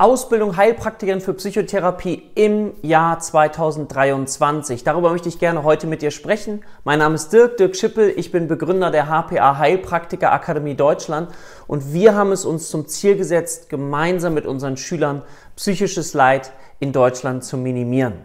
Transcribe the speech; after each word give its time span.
Ausbildung 0.00 0.56
Heilpraktikerin 0.56 1.20
für 1.20 1.34
Psychotherapie 1.34 2.22
im 2.36 2.72
Jahr 2.82 3.18
2023. 3.18 4.84
Darüber 4.84 5.10
möchte 5.10 5.28
ich 5.28 5.40
gerne 5.40 5.64
heute 5.64 5.88
mit 5.88 6.02
dir 6.02 6.12
sprechen. 6.12 6.64
Mein 6.84 7.00
Name 7.00 7.16
ist 7.16 7.32
Dirk, 7.32 7.56
Dirk 7.56 7.74
Schippel. 7.74 8.12
Ich 8.14 8.30
bin 8.30 8.46
Begründer 8.46 8.92
der 8.92 9.08
HPA 9.08 9.58
Heilpraktiker 9.58 10.30
Akademie 10.30 10.76
Deutschland 10.76 11.32
und 11.66 11.92
wir 11.92 12.14
haben 12.14 12.30
es 12.30 12.44
uns 12.44 12.70
zum 12.70 12.86
Ziel 12.86 13.16
gesetzt, 13.16 13.70
gemeinsam 13.70 14.34
mit 14.34 14.46
unseren 14.46 14.76
Schülern 14.76 15.22
psychisches 15.56 16.14
Leid 16.14 16.52
in 16.78 16.92
Deutschland 16.92 17.42
zu 17.42 17.56
minimieren. 17.56 18.24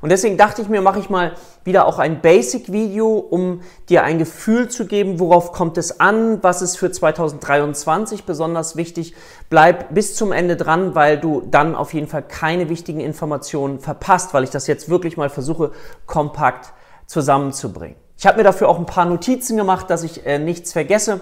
Und 0.00 0.10
deswegen 0.10 0.36
dachte 0.36 0.62
ich 0.62 0.68
mir, 0.68 0.80
mache 0.80 0.98
ich 0.98 1.10
mal 1.10 1.32
wieder 1.64 1.86
auch 1.86 1.98
ein 1.98 2.20
Basic-Video, 2.20 3.16
um 3.18 3.62
dir 3.88 4.04
ein 4.04 4.18
Gefühl 4.18 4.68
zu 4.68 4.86
geben, 4.86 5.18
worauf 5.18 5.52
kommt 5.52 5.78
es 5.78 6.00
an, 6.00 6.42
was 6.42 6.62
ist 6.62 6.76
für 6.76 6.90
2023 6.90 8.24
besonders 8.24 8.76
wichtig. 8.76 9.14
Bleib 9.50 9.94
bis 9.94 10.14
zum 10.14 10.32
Ende 10.32 10.56
dran, 10.56 10.94
weil 10.94 11.18
du 11.18 11.42
dann 11.50 11.74
auf 11.74 11.94
jeden 11.94 12.06
Fall 12.06 12.22
keine 12.22 12.68
wichtigen 12.68 13.00
Informationen 13.00 13.80
verpasst, 13.80 14.34
weil 14.34 14.44
ich 14.44 14.50
das 14.50 14.66
jetzt 14.66 14.88
wirklich 14.88 15.16
mal 15.16 15.30
versuche, 15.30 15.72
kompakt 16.06 16.72
zusammenzubringen. 17.06 17.96
Ich 18.16 18.26
habe 18.26 18.38
mir 18.38 18.44
dafür 18.44 18.68
auch 18.68 18.78
ein 18.78 18.86
paar 18.86 19.04
Notizen 19.04 19.56
gemacht, 19.56 19.90
dass 19.90 20.02
ich 20.02 20.26
äh, 20.26 20.38
nichts 20.38 20.72
vergesse. 20.72 21.20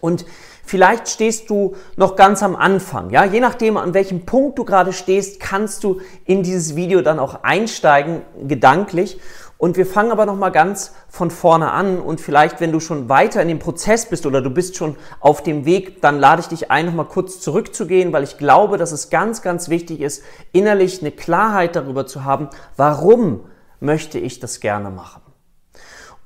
Und 0.00 0.26
Vielleicht 0.64 1.08
stehst 1.08 1.50
du 1.50 1.74
noch 1.96 2.16
ganz 2.16 2.42
am 2.42 2.56
Anfang. 2.56 3.10
Ja, 3.10 3.24
je 3.24 3.40
nachdem, 3.40 3.76
an 3.76 3.94
welchem 3.94 4.24
Punkt 4.24 4.58
du 4.58 4.64
gerade 4.64 4.92
stehst, 4.92 5.40
kannst 5.40 5.84
du 5.84 6.00
in 6.24 6.42
dieses 6.42 6.76
Video 6.76 7.02
dann 7.02 7.18
auch 7.18 7.42
einsteigen, 7.42 8.22
gedanklich. 8.46 9.18
Und 9.58 9.76
wir 9.76 9.86
fangen 9.86 10.10
aber 10.10 10.26
noch 10.26 10.36
mal 10.36 10.50
ganz 10.50 10.92
von 11.08 11.30
vorne 11.30 11.70
an 11.70 12.00
und 12.00 12.20
vielleicht, 12.20 12.60
wenn 12.60 12.72
du 12.72 12.80
schon 12.80 13.08
weiter 13.08 13.40
in 13.40 13.46
dem 13.46 13.60
Prozess 13.60 14.06
bist 14.06 14.26
oder 14.26 14.42
du 14.42 14.50
bist 14.50 14.76
schon 14.76 14.96
auf 15.20 15.42
dem 15.42 15.64
Weg, 15.64 16.00
dann 16.00 16.18
lade 16.18 16.40
ich 16.40 16.48
dich 16.48 16.72
ein, 16.72 16.86
noch 16.86 16.94
mal 16.94 17.04
kurz 17.04 17.38
zurückzugehen, 17.38 18.12
weil 18.12 18.24
ich 18.24 18.38
glaube, 18.38 18.76
dass 18.76 18.90
es 18.90 19.08
ganz, 19.08 19.40
ganz 19.40 19.68
wichtig 19.68 20.00
ist, 20.00 20.24
innerlich 20.50 21.00
eine 21.00 21.12
Klarheit 21.12 21.76
darüber 21.76 22.06
zu 22.06 22.24
haben, 22.24 22.48
warum 22.76 23.44
möchte 23.78 24.18
ich 24.18 24.40
das 24.40 24.58
gerne 24.58 24.90
machen. 24.90 25.22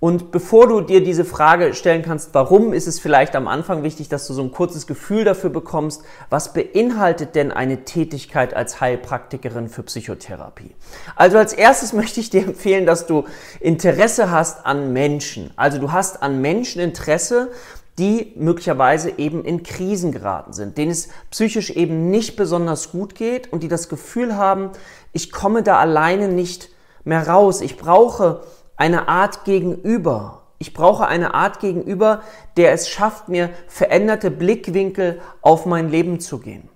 Und 0.06 0.30
bevor 0.30 0.68
du 0.68 0.82
dir 0.82 1.02
diese 1.02 1.24
Frage 1.24 1.74
stellen 1.74 2.02
kannst, 2.02 2.32
warum, 2.32 2.72
ist 2.72 2.86
es 2.86 3.00
vielleicht 3.00 3.34
am 3.34 3.48
Anfang 3.48 3.82
wichtig, 3.82 4.08
dass 4.08 4.28
du 4.28 4.34
so 4.34 4.42
ein 4.42 4.52
kurzes 4.52 4.86
Gefühl 4.86 5.24
dafür 5.24 5.50
bekommst, 5.50 6.02
was 6.30 6.52
beinhaltet 6.52 7.34
denn 7.34 7.50
eine 7.50 7.84
Tätigkeit 7.84 8.54
als 8.54 8.80
Heilpraktikerin 8.80 9.68
für 9.68 9.82
Psychotherapie? 9.82 10.76
Also 11.16 11.38
als 11.38 11.52
erstes 11.52 11.92
möchte 11.92 12.20
ich 12.20 12.30
dir 12.30 12.44
empfehlen, 12.44 12.86
dass 12.86 13.08
du 13.08 13.24
Interesse 13.58 14.30
hast 14.30 14.64
an 14.64 14.92
Menschen. 14.92 15.50
Also 15.56 15.78
du 15.78 15.90
hast 15.90 16.22
an 16.22 16.40
Menschen 16.40 16.80
Interesse, 16.80 17.50
die 17.98 18.32
möglicherweise 18.36 19.18
eben 19.18 19.44
in 19.44 19.64
Krisen 19.64 20.12
geraten 20.12 20.52
sind, 20.52 20.78
denen 20.78 20.92
es 20.92 21.08
psychisch 21.32 21.70
eben 21.70 22.10
nicht 22.10 22.36
besonders 22.36 22.92
gut 22.92 23.16
geht 23.16 23.52
und 23.52 23.64
die 23.64 23.68
das 23.68 23.88
Gefühl 23.88 24.36
haben, 24.36 24.70
ich 25.12 25.32
komme 25.32 25.64
da 25.64 25.80
alleine 25.80 26.28
nicht 26.28 26.68
mehr 27.02 27.26
raus. 27.26 27.60
Ich 27.60 27.76
brauche 27.76 28.42
eine 28.76 29.08
Art 29.08 29.44
Gegenüber. 29.44 30.42
Ich 30.58 30.72
brauche 30.72 31.06
eine 31.06 31.34
Art 31.34 31.60
Gegenüber, 31.60 32.22
der 32.56 32.72
es 32.72 32.88
schafft, 32.88 33.28
mir 33.28 33.50
veränderte 33.68 34.30
Blickwinkel 34.30 35.20
auf 35.42 35.66
mein 35.66 35.90
Leben 35.90 36.20
zu 36.20 36.38
gehen. 36.38 36.68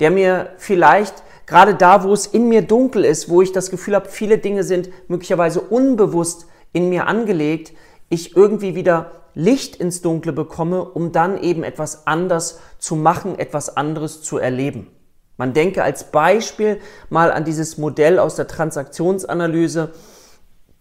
Der 0.00 0.10
mir 0.10 0.50
vielleicht 0.56 1.22
gerade 1.46 1.74
da, 1.74 2.04
wo 2.04 2.12
es 2.12 2.26
in 2.26 2.48
mir 2.48 2.62
dunkel 2.62 3.04
ist, 3.04 3.28
wo 3.28 3.42
ich 3.42 3.52
das 3.52 3.70
Gefühl 3.70 3.94
habe, 3.94 4.08
viele 4.08 4.38
Dinge 4.38 4.64
sind 4.64 4.90
möglicherweise 5.08 5.60
unbewusst 5.60 6.46
in 6.72 6.88
mir 6.88 7.06
angelegt, 7.06 7.72
ich 8.08 8.36
irgendwie 8.36 8.74
wieder 8.74 9.12
Licht 9.34 9.76
ins 9.76 10.02
Dunkle 10.02 10.32
bekomme, 10.32 10.84
um 10.84 11.12
dann 11.12 11.40
eben 11.40 11.62
etwas 11.62 12.06
anders 12.06 12.60
zu 12.78 12.96
machen, 12.96 13.38
etwas 13.38 13.76
anderes 13.76 14.22
zu 14.22 14.38
erleben. 14.38 14.88
Man 15.36 15.52
denke 15.52 15.82
als 15.82 16.10
Beispiel 16.10 16.80
mal 17.08 17.32
an 17.32 17.44
dieses 17.44 17.78
Modell 17.78 18.18
aus 18.18 18.34
der 18.34 18.46
Transaktionsanalyse, 18.46 19.92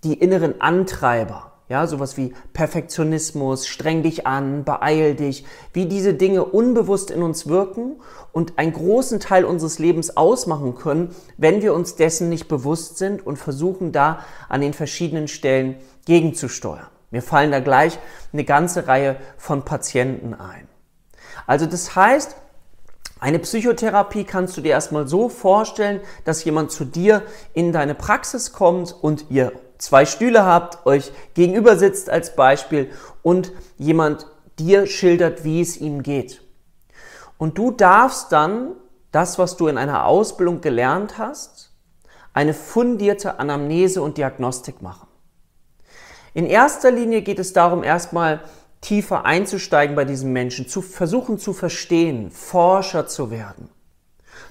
die 0.04 0.14
inneren 0.14 0.62
Antreiber. 0.62 1.50
Ja, 1.70 1.86
sowas 1.86 2.18
wie 2.18 2.34
Perfektionismus, 2.54 3.68
streng 3.68 4.02
dich 4.02 4.26
an, 4.26 4.64
beeil 4.64 5.14
dich, 5.14 5.46
wie 5.72 5.86
diese 5.86 6.16
Dinge 6.16 6.44
unbewusst 6.44 7.12
in 7.12 7.22
uns 7.22 7.48
wirken 7.48 8.02
und 8.32 8.58
einen 8.58 8.74
großen 8.74 9.20
Teil 9.20 9.46
unseres 9.46 9.78
Lebens 9.78 10.18
ausmachen 10.18 10.74
können, 10.74 11.14
wenn 11.38 11.62
wir 11.62 11.76
uns 11.76 11.96
dessen 11.96 12.28
nicht 12.28 12.48
bewusst 12.48 12.98
sind 12.98 13.24
und 13.24 13.38
versuchen 13.38 13.92
da 13.92 14.26
an 14.50 14.62
den 14.62 14.74
verschiedenen 14.74 15.28
Stellen 15.28 15.76
gegenzusteuern. 16.06 16.88
Mir 17.12 17.22
fallen 17.22 17.52
da 17.52 17.60
gleich 17.60 18.00
eine 18.34 18.46
ganze 18.46 18.88
Reihe 18.88 19.18
von 19.38 19.64
Patienten 19.64 20.34
ein. 20.34 20.68
Also 21.46 21.68
das 21.68 21.96
heißt, 21.96 22.36
eine 23.20 23.38
Psychotherapie 23.38 24.24
kannst 24.24 24.58
du 24.58 24.62
dir 24.62 24.72
erstmal 24.72 25.08
so 25.08 25.30
vorstellen, 25.30 26.02
dass 26.24 26.44
jemand 26.46 26.72
zu 26.72 26.84
dir 26.84 27.22
in 27.54 27.72
deine 27.72 27.94
Praxis 27.94 28.54
kommt 28.54 28.96
und 29.00 29.26
ihr 29.30 29.52
zwei 29.80 30.06
Stühle 30.06 30.46
habt, 30.46 30.86
euch 30.86 31.12
gegenüber 31.34 31.78
sitzt 31.78 32.12
als 32.12 32.36
Beispiel 32.36 32.92
und 33.24 33.52
jemand 33.78 34.28
dir 34.60 34.86
schildert, 34.86 35.44
wie 35.44 35.62
es 35.62 35.78
ihm 35.78 36.04
geht. 36.04 36.42
Und 37.38 37.58
du 37.58 37.72
darfst 37.72 38.32
dann 38.32 38.76
das, 39.12 39.40
was 39.40 39.58
du 39.58 39.68
in 39.68 39.78
einer 39.78 40.06
Ausbildung 40.06 40.62
gelernt 40.62 41.18
hast, 41.18 41.72
eine 42.34 42.54
fundierte 42.54 43.40
Anamnese 43.40 44.02
und 44.02 44.18
Diagnostik 44.18 44.82
machen. 44.82 45.08
In 46.34 46.46
erster 46.46 46.92
Linie 46.92 47.22
geht 47.22 47.40
es 47.40 47.54
darum, 47.54 47.84
erstmal 47.84 48.42
tiefer 48.82 49.26
einzusteigen 49.26 49.96
bei 49.96 50.06
diesem 50.06 50.32
Menschen, 50.32 50.68
zu 50.68 50.82
versuchen 50.82 51.40
zu 51.40 51.54
verstehen, 51.54 52.30
Forscher 52.30 53.08
zu 53.08 53.32
werden. 53.32 53.70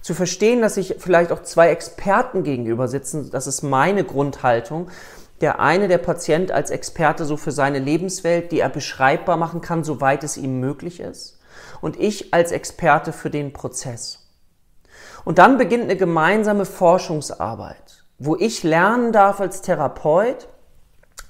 Zu 0.00 0.15
verstehen, 0.15 0.62
dass 0.62 0.75
sich 0.75 0.97
vielleicht 0.99 1.32
auch 1.32 1.43
zwei 1.43 1.71
Experten 1.71 2.43
gegenüber 2.43 2.88
sitzen, 2.88 3.31
das 3.31 3.47
ist 3.47 3.62
meine 3.62 4.04
Grundhaltung, 4.04 4.88
der 5.41 5.60
eine, 5.60 5.88
der 5.88 5.99
Patient 5.99 6.50
als 6.50 6.71
Experte 6.71 7.25
so 7.25 7.37
für 7.37 7.53
seine 7.53 7.78
Lebenswelt, 7.78 8.50
die 8.50 8.60
er 8.60 8.69
beschreibbar 8.69 9.37
machen 9.37 9.60
kann, 9.60 9.84
soweit 9.84 10.25
es 10.25 10.37
ihm 10.37 10.60
möglich 10.60 11.00
ist. 11.00 11.38
Und 11.81 11.99
ich 11.99 12.34
als 12.34 12.50
Experte 12.50 13.12
für 13.12 13.31
den 13.31 13.53
Prozess. 13.53 14.26
Und 15.25 15.38
dann 15.38 15.59
beginnt 15.59 15.84
eine 15.84 15.97
gemeinsame 15.97 16.65
Forschungsarbeit, 16.65 18.05
wo 18.19 18.34
ich 18.37 18.62
lernen 18.62 19.12
darf 19.12 19.41
als 19.41 19.62
Therapeut, 19.62 20.49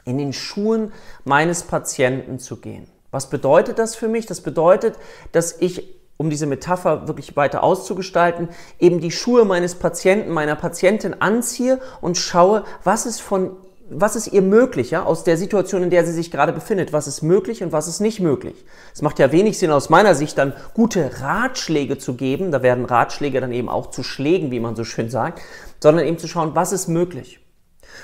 in 0.04 0.16
den 0.16 0.32
Schuhen 0.32 0.92
meines 1.24 1.64
Patienten 1.64 2.38
zu 2.38 2.60
gehen. 2.60 2.88
Was 3.10 3.28
bedeutet 3.28 3.78
das 3.78 3.94
für 3.94 4.08
mich? 4.08 4.26
Das 4.26 4.40
bedeutet, 4.40 4.96
dass 5.32 5.60
ich 5.60 5.97
um 6.18 6.28
diese 6.28 6.46
Metapher 6.46 7.08
wirklich 7.08 7.36
weiter 7.36 7.62
auszugestalten, 7.62 8.50
eben 8.78 9.00
die 9.00 9.10
Schuhe 9.10 9.46
meines 9.46 9.76
Patienten, 9.76 10.30
meiner 10.30 10.56
Patientin 10.56 11.14
anziehe 11.20 11.80
und 12.02 12.18
schaue, 12.18 12.64
was 12.84 13.06
ist 13.06 13.22
von 13.22 13.56
was 13.90 14.16
ist 14.16 14.26
ihr 14.28 14.42
möglich, 14.42 14.90
ja, 14.90 15.04
aus 15.04 15.24
der 15.24 15.36
Situation, 15.36 15.82
in 15.82 15.90
der 15.90 16.04
sie 16.04 16.12
sich 16.12 16.30
gerade 16.30 16.52
befindet? 16.52 16.92
Was 16.92 17.06
ist 17.06 17.22
möglich 17.22 17.62
und 17.62 17.72
was 17.72 17.88
ist 17.88 18.00
nicht 18.00 18.20
möglich? 18.20 18.66
Es 18.92 19.00
macht 19.00 19.18
ja 19.18 19.32
wenig 19.32 19.58
Sinn 19.58 19.70
aus 19.70 19.88
meiner 19.88 20.14
Sicht, 20.14 20.36
dann 20.36 20.52
gute 20.74 21.22
Ratschläge 21.22 21.96
zu 21.96 22.14
geben. 22.14 22.52
Da 22.52 22.62
werden 22.62 22.84
Ratschläge 22.84 23.40
dann 23.40 23.52
eben 23.52 23.70
auch 23.70 23.90
zu 23.90 24.02
Schlägen, 24.02 24.50
wie 24.50 24.60
man 24.60 24.76
so 24.76 24.84
schön 24.84 25.08
sagt, 25.08 25.40
sondern 25.80 26.04
eben 26.06 26.18
zu 26.18 26.28
schauen, 26.28 26.50
was 26.54 26.72
ist 26.72 26.88
möglich? 26.88 27.40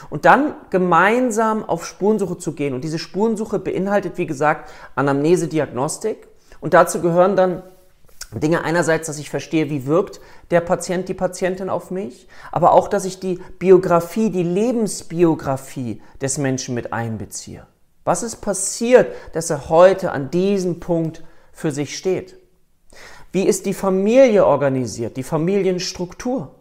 Und 0.08 0.24
dann 0.24 0.54
gemeinsam 0.70 1.64
auf 1.64 1.84
Spurensuche 1.84 2.38
zu 2.38 2.52
gehen. 2.52 2.74
Und 2.74 2.82
diese 2.82 2.98
Spurensuche 2.98 3.58
beinhaltet, 3.58 4.16
wie 4.16 4.26
gesagt, 4.26 4.70
Anamnese, 4.94 5.48
Diagnostik. 5.48 6.28
Und 6.60 6.72
dazu 6.72 7.00
gehören 7.00 7.36
dann 7.36 7.62
Dinge 8.40 8.64
einerseits, 8.64 9.06
dass 9.06 9.18
ich 9.18 9.30
verstehe, 9.30 9.70
wie 9.70 9.86
wirkt 9.86 10.20
der 10.50 10.60
Patient, 10.60 11.08
die 11.08 11.14
Patientin 11.14 11.68
auf 11.68 11.90
mich, 11.90 12.28
aber 12.52 12.72
auch, 12.72 12.88
dass 12.88 13.04
ich 13.04 13.20
die 13.20 13.40
Biografie, 13.58 14.30
die 14.30 14.42
Lebensbiografie 14.42 16.02
des 16.20 16.38
Menschen 16.38 16.74
mit 16.74 16.92
einbeziehe. 16.92 17.66
Was 18.04 18.22
ist 18.22 18.36
passiert, 18.36 19.14
dass 19.32 19.50
er 19.50 19.68
heute 19.68 20.12
an 20.12 20.30
diesem 20.30 20.80
Punkt 20.80 21.24
für 21.52 21.70
sich 21.70 21.96
steht? 21.96 22.36
Wie 23.32 23.44
ist 23.44 23.66
die 23.66 23.74
Familie 23.74 24.46
organisiert, 24.46 25.16
die 25.16 25.22
Familienstruktur? 25.22 26.54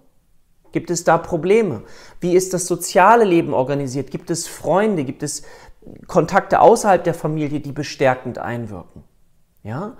Gibt 0.72 0.90
es 0.90 1.04
da 1.04 1.20
Probleme? 1.20 1.84
Wie 2.20 2.36
ist 2.36 2.54
das 2.54 2.66
soziale 2.66 3.26
Leben 3.26 3.54
organisiert? 3.54 4.10
Gibt 4.10 4.32
es 4.32 4.48
Freunde? 4.48 5.04
Gibt 5.04 5.22
es 5.22 5.44
Kontakte 6.08 6.62
außerhalb 6.62 7.04
der 7.04 7.14
Familie, 7.14 7.60
die 7.60 7.72
bestärkend 7.72 8.40
einwirken? 8.40 9.04
Ja? 9.62 9.98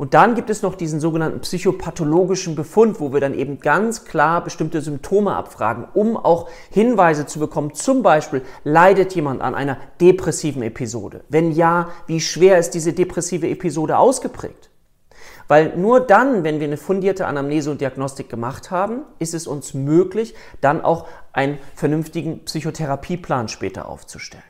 Und 0.00 0.14
dann 0.14 0.34
gibt 0.34 0.48
es 0.48 0.62
noch 0.62 0.76
diesen 0.76 0.98
sogenannten 0.98 1.40
psychopathologischen 1.40 2.54
Befund, 2.54 3.00
wo 3.00 3.12
wir 3.12 3.20
dann 3.20 3.34
eben 3.34 3.60
ganz 3.60 4.06
klar 4.06 4.42
bestimmte 4.42 4.80
Symptome 4.80 5.36
abfragen, 5.36 5.84
um 5.92 6.16
auch 6.16 6.48
Hinweise 6.70 7.26
zu 7.26 7.38
bekommen. 7.38 7.74
Zum 7.74 8.02
Beispiel, 8.02 8.40
leidet 8.64 9.14
jemand 9.14 9.42
an 9.42 9.54
einer 9.54 9.76
depressiven 10.00 10.62
Episode? 10.62 11.22
Wenn 11.28 11.52
ja, 11.52 11.90
wie 12.06 12.22
schwer 12.22 12.56
ist 12.56 12.70
diese 12.70 12.94
depressive 12.94 13.46
Episode 13.46 13.98
ausgeprägt? 13.98 14.70
Weil 15.48 15.76
nur 15.76 16.00
dann, 16.00 16.44
wenn 16.44 16.60
wir 16.60 16.66
eine 16.66 16.78
fundierte 16.78 17.26
Anamnese 17.26 17.70
und 17.70 17.82
Diagnostik 17.82 18.30
gemacht 18.30 18.70
haben, 18.70 19.02
ist 19.18 19.34
es 19.34 19.46
uns 19.46 19.74
möglich, 19.74 20.34
dann 20.62 20.80
auch 20.80 21.08
einen 21.34 21.58
vernünftigen 21.74 22.46
Psychotherapieplan 22.46 23.48
später 23.48 23.86
aufzustellen 23.86 24.49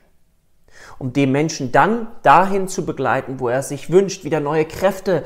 um 0.99 1.13
den 1.13 1.33
Menschen 1.33 1.73
dann 1.73 2.09
dahin 2.23 2.69
zu 2.69 2.85
begleiten, 2.85 3.41
wo 3.41 3.49
er 3.49 3.63
sich 3.63 3.91
wünscht, 3.91 4.25
wieder 4.25 4.41
neue 4.41 4.65
Kräfte 4.65 5.25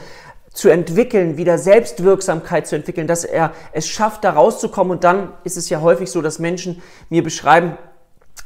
zu 0.52 0.69
entwickeln, 0.69 1.37
wieder 1.37 1.58
Selbstwirksamkeit 1.58 2.66
zu 2.66 2.76
entwickeln, 2.76 3.06
dass 3.06 3.25
er 3.25 3.52
es 3.72 3.88
schafft, 3.88 4.25
da 4.25 4.31
rauszukommen. 4.31 4.93
Und 4.93 5.05
dann 5.05 5.32
ist 5.43 5.56
es 5.56 5.69
ja 5.69 5.81
häufig 5.81 6.11
so, 6.11 6.22
dass 6.22 6.38
Menschen 6.38 6.81
mir 7.11 7.25
beschreiben, 7.25 7.76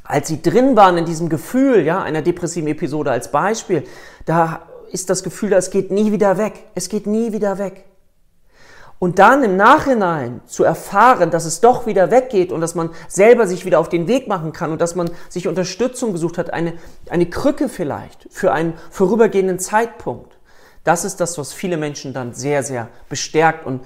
als 0.05 0.29
sie 0.29 0.41
drin 0.41 0.75
waren 0.75 0.97
in 0.97 1.05
diesem 1.05 1.29
Gefühl, 1.29 1.85
ja, 1.85 2.03
einer 2.03 2.23
depressiven 2.23 2.69
Episode 2.69 3.11
als 3.11 3.31
Beispiel, 3.31 3.85
da 4.25 4.63
ist 4.91 5.11
das 5.11 5.23
Gefühl, 5.23 5.53
es 5.53 5.71
geht 5.71 5.91
nie 5.91 6.13
wieder 6.13 6.39
weg. 6.39 6.65
Es 6.75 6.89
geht 6.89 7.07
nie 7.07 7.33
wieder 7.33 7.59
weg. 7.59 7.85
Und 8.99 9.21
dann 9.21 9.45
im 9.45 9.57
Nachhinein 9.57 10.41
zu 10.47 10.65
erfahren, 10.65 11.31
dass 11.31 11.45
es 11.45 11.61
doch 11.61 11.87
wieder 11.87 12.11
weggeht 12.11 12.51
und 12.51 12.61
dass 12.61 12.75
man 12.75 12.91
selber 13.07 13.47
sich 13.47 13.65
wieder 13.65 13.79
auf 13.79 13.89
den 13.89 14.09
Weg 14.09 14.27
machen 14.27 14.53
kann 14.53 14.73
und 14.73 14.81
dass 14.81 14.97
man 14.97 15.11
sich 15.29 15.47
Unterstützung 15.47 16.13
gesucht 16.13 16.37
hat, 16.37 16.53
eine, 16.53 16.75
eine 17.09 17.27
Krücke 17.27 17.69
vielleicht 17.69 18.27
für 18.31 18.53
einen 18.53 18.75
vorübergehenden 18.91 19.61
Zeitpunkt. 19.61 20.37
Das 20.83 21.05
ist 21.05 21.21
das, 21.21 21.39
was 21.39 21.53
viele 21.53 21.77
Menschen 21.77 22.13
dann 22.13 22.35
sehr, 22.35 22.65
sehr 22.65 22.89
bestärkt 23.09 23.67
und 23.67 23.85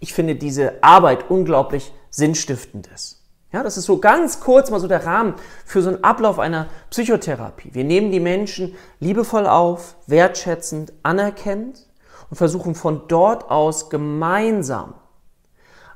ich 0.00 0.12
finde 0.12 0.34
diese 0.34 0.82
Arbeit 0.82 1.30
unglaublich 1.30 1.92
sinnstiftend 2.10 2.88
ist. 2.88 3.20
Ja, 3.52 3.62
das 3.62 3.76
ist 3.76 3.84
so 3.84 3.98
ganz 3.98 4.40
kurz 4.40 4.70
mal 4.70 4.80
so 4.80 4.88
der 4.88 5.04
Rahmen 5.04 5.34
für 5.64 5.82
so 5.82 5.90
einen 5.90 6.02
Ablauf 6.02 6.38
einer 6.38 6.68
Psychotherapie. 6.90 7.70
Wir 7.74 7.84
nehmen 7.84 8.10
die 8.10 8.18
Menschen 8.18 8.74
liebevoll 8.98 9.46
auf, 9.46 9.94
wertschätzend, 10.06 10.92
anerkennend 11.02 11.86
und 12.32 12.36
versuchen 12.36 12.74
von 12.74 13.02
dort 13.08 13.50
aus 13.50 13.90
gemeinsam 13.90 14.94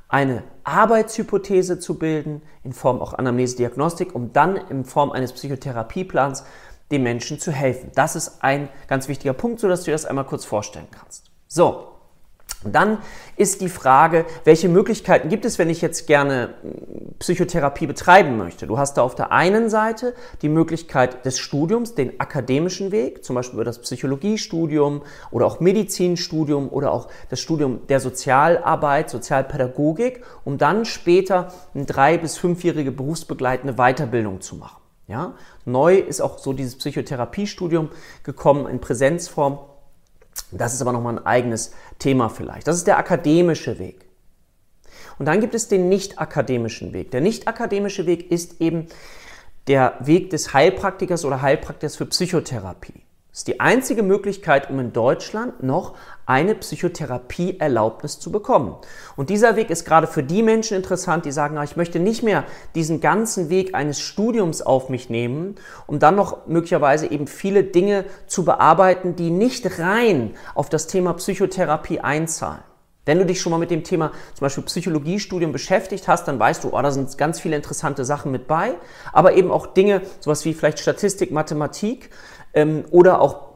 eine 0.06 0.42
Arbeitshypothese 0.64 1.78
zu 1.78 1.98
bilden, 1.98 2.42
in 2.62 2.74
Form 2.74 3.00
auch 3.00 3.14
Anamnese-Diagnostik, 3.14 4.14
um 4.14 4.34
dann 4.34 4.56
in 4.56 4.84
Form 4.84 5.12
eines 5.12 5.32
Psychotherapieplans 5.32 6.44
den 6.90 7.02
Menschen 7.02 7.38
zu 7.38 7.52
helfen. 7.52 7.90
Das 7.94 8.16
ist 8.16 8.44
ein 8.44 8.68
ganz 8.86 9.08
wichtiger 9.08 9.32
Punkt, 9.32 9.60
so 9.60 9.68
dass 9.68 9.80
du 9.80 9.84
dir 9.86 9.92
das 9.92 10.04
einmal 10.04 10.26
kurz 10.26 10.44
vorstellen 10.44 10.88
kannst. 10.90 11.30
So, 11.48 11.95
dann 12.72 12.98
ist 13.36 13.60
die 13.60 13.68
Frage, 13.68 14.24
welche 14.44 14.68
Möglichkeiten 14.68 15.28
gibt 15.28 15.44
es, 15.44 15.58
wenn 15.58 15.70
ich 15.70 15.82
jetzt 15.82 16.06
gerne 16.06 16.54
hm, 16.62 17.14
Psychotherapie 17.18 17.86
betreiben 17.86 18.36
möchte? 18.36 18.66
Du 18.66 18.78
hast 18.78 18.94
da 18.94 19.02
auf 19.02 19.14
der 19.14 19.32
einen 19.32 19.68
Seite 19.70 20.14
die 20.42 20.48
Möglichkeit 20.48 21.24
des 21.24 21.38
Studiums, 21.38 21.94
den 21.94 22.18
akademischen 22.20 22.92
Weg, 22.92 23.24
zum 23.24 23.36
Beispiel 23.36 23.54
über 23.54 23.64
das 23.64 23.80
Psychologiestudium 23.80 25.02
oder 25.30 25.46
auch 25.46 25.60
Medizinstudium 25.60 26.68
oder 26.68 26.92
auch 26.92 27.08
das 27.30 27.40
Studium 27.40 27.86
der 27.88 28.00
Sozialarbeit, 28.00 29.10
Sozialpädagogik, 29.10 30.22
um 30.44 30.58
dann 30.58 30.84
später 30.84 31.52
eine 31.74 31.84
drei- 31.84 32.18
bis 32.18 32.36
fünfjährige 32.36 32.92
berufsbegleitende 32.92 33.74
Weiterbildung 33.74 34.40
zu 34.40 34.56
machen. 34.56 34.82
Ja? 35.08 35.34
Neu 35.64 35.96
ist 35.96 36.20
auch 36.20 36.38
so 36.38 36.52
dieses 36.52 36.76
Psychotherapiestudium 36.76 37.90
gekommen 38.22 38.66
in 38.66 38.80
Präsenzform 38.80 39.58
das 40.50 40.74
ist 40.74 40.82
aber 40.82 40.92
nochmal 40.92 41.18
ein 41.18 41.26
eigenes 41.26 41.72
Thema 41.98 42.28
vielleicht. 42.28 42.66
Das 42.66 42.76
ist 42.76 42.86
der 42.86 42.98
akademische 42.98 43.78
Weg. 43.78 44.06
Und 45.18 45.26
dann 45.26 45.40
gibt 45.40 45.54
es 45.54 45.68
den 45.68 45.88
nicht 45.88 46.18
akademischen 46.18 46.92
Weg. 46.92 47.10
Der 47.10 47.20
nicht 47.20 47.48
akademische 47.48 48.06
Weg 48.06 48.30
ist 48.30 48.60
eben 48.60 48.86
der 49.66 49.94
Weg 50.00 50.30
des 50.30 50.52
Heilpraktikers 50.52 51.24
oder 51.24 51.42
Heilpraktikers 51.42 51.96
für 51.96 52.06
Psychotherapie. 52.06 53.05
Das 53.36 53.40
ist 53.40 53.48
die 53.48 53.60
einzige 53.60 54.02
Möglichkeit, 54.02 54.70
um 54.70 54.80
in 54.80 54.94
Deutschland 54.94 55.62
noch 55.62 55.92
eine 56.24 56.54
Psychotherapieerlaubnis 56.54 58.18
zu 58.18 58.32
bekommen. 58.32 58.76
Und 59.14 59.28
dieser 59.28 59.56
Weg 59.56 59.68
ist 59.68 59.84
gerade 59.84 60.06
für 60.06 60.22
die 60.22 60.42
Menschen 60.42 60.74
interessant, 60.74 61.26
die 61.26 61.32
sagen, 61.32 61.62
ich 61.62 61.76
möchte 61.76 61.98
nicht 61.98 62.22
mehr 62.22 62.44
diesen 62.74 63.02
ganzen 63.02 63.50
Weg 63.50 63.74
eines 63.74 64.00
Studiums 64.00 64.62
auf 64.62 64.88
mich 64.88 65.10
nehmen, 65.10 65.56
um 65.86 65.98
dann 65.98 66.16
noch 66.16 66.46
möglicherweise 66.46 67.10
eben 67.10 67.26
viele 67.26 67.62
Dinge 67.62 68.06
zu 68.26 68.46
bearbeiten, 68.46 69.16
die 69.16 69.28
nicht 69.28 69.80
rein 69.80 70.34
auf 70.54 70.70
das 70.70 70.86
Thema 70.86 71.12
Psychotherapie 71.12 72.00
einzahlen. 72.00 72.62
Wenn 73.06 73.18
du 73.18 73.24
dich 73.24 73.40
schon 73.40 73.52
mal 73.52 73.58
mit 73.58 73.70
dem 73.70 73.84
Thema 73.84 74.10
zum 74.34 74.46
Beispiel 74.46 74.64
Psychologiestudium 74.64 75.52
beschäftigt 75.52 76.08
hast, 76.08 76.26
dann 76.26 76.40
weißt 76.40 76.64
du, 76.64 76.70
oh, 76.72 76.82
da 76.82 76.90
sind 76.90 77.16
ganz 77.16 77.38
viele 77.38 77.54
interessante 77.54 78.04
Sachen 78.04 78.32
mit 78.32 78.48
bei, 78.48 78.74
aber 79.12 79.34
eben 79.34 79.52
auch 79.52 79.68
Dinge, 79.68 80.02
sowas 80.18 80.44
wie 80.44 80.54
vielleicht 80.54 80.80
Statistik, 80.80 81.30
Mathematik, 81.30 82.10
ähm, 82.56 82.84
oder 82.90 83.20
auch 83.20 83.46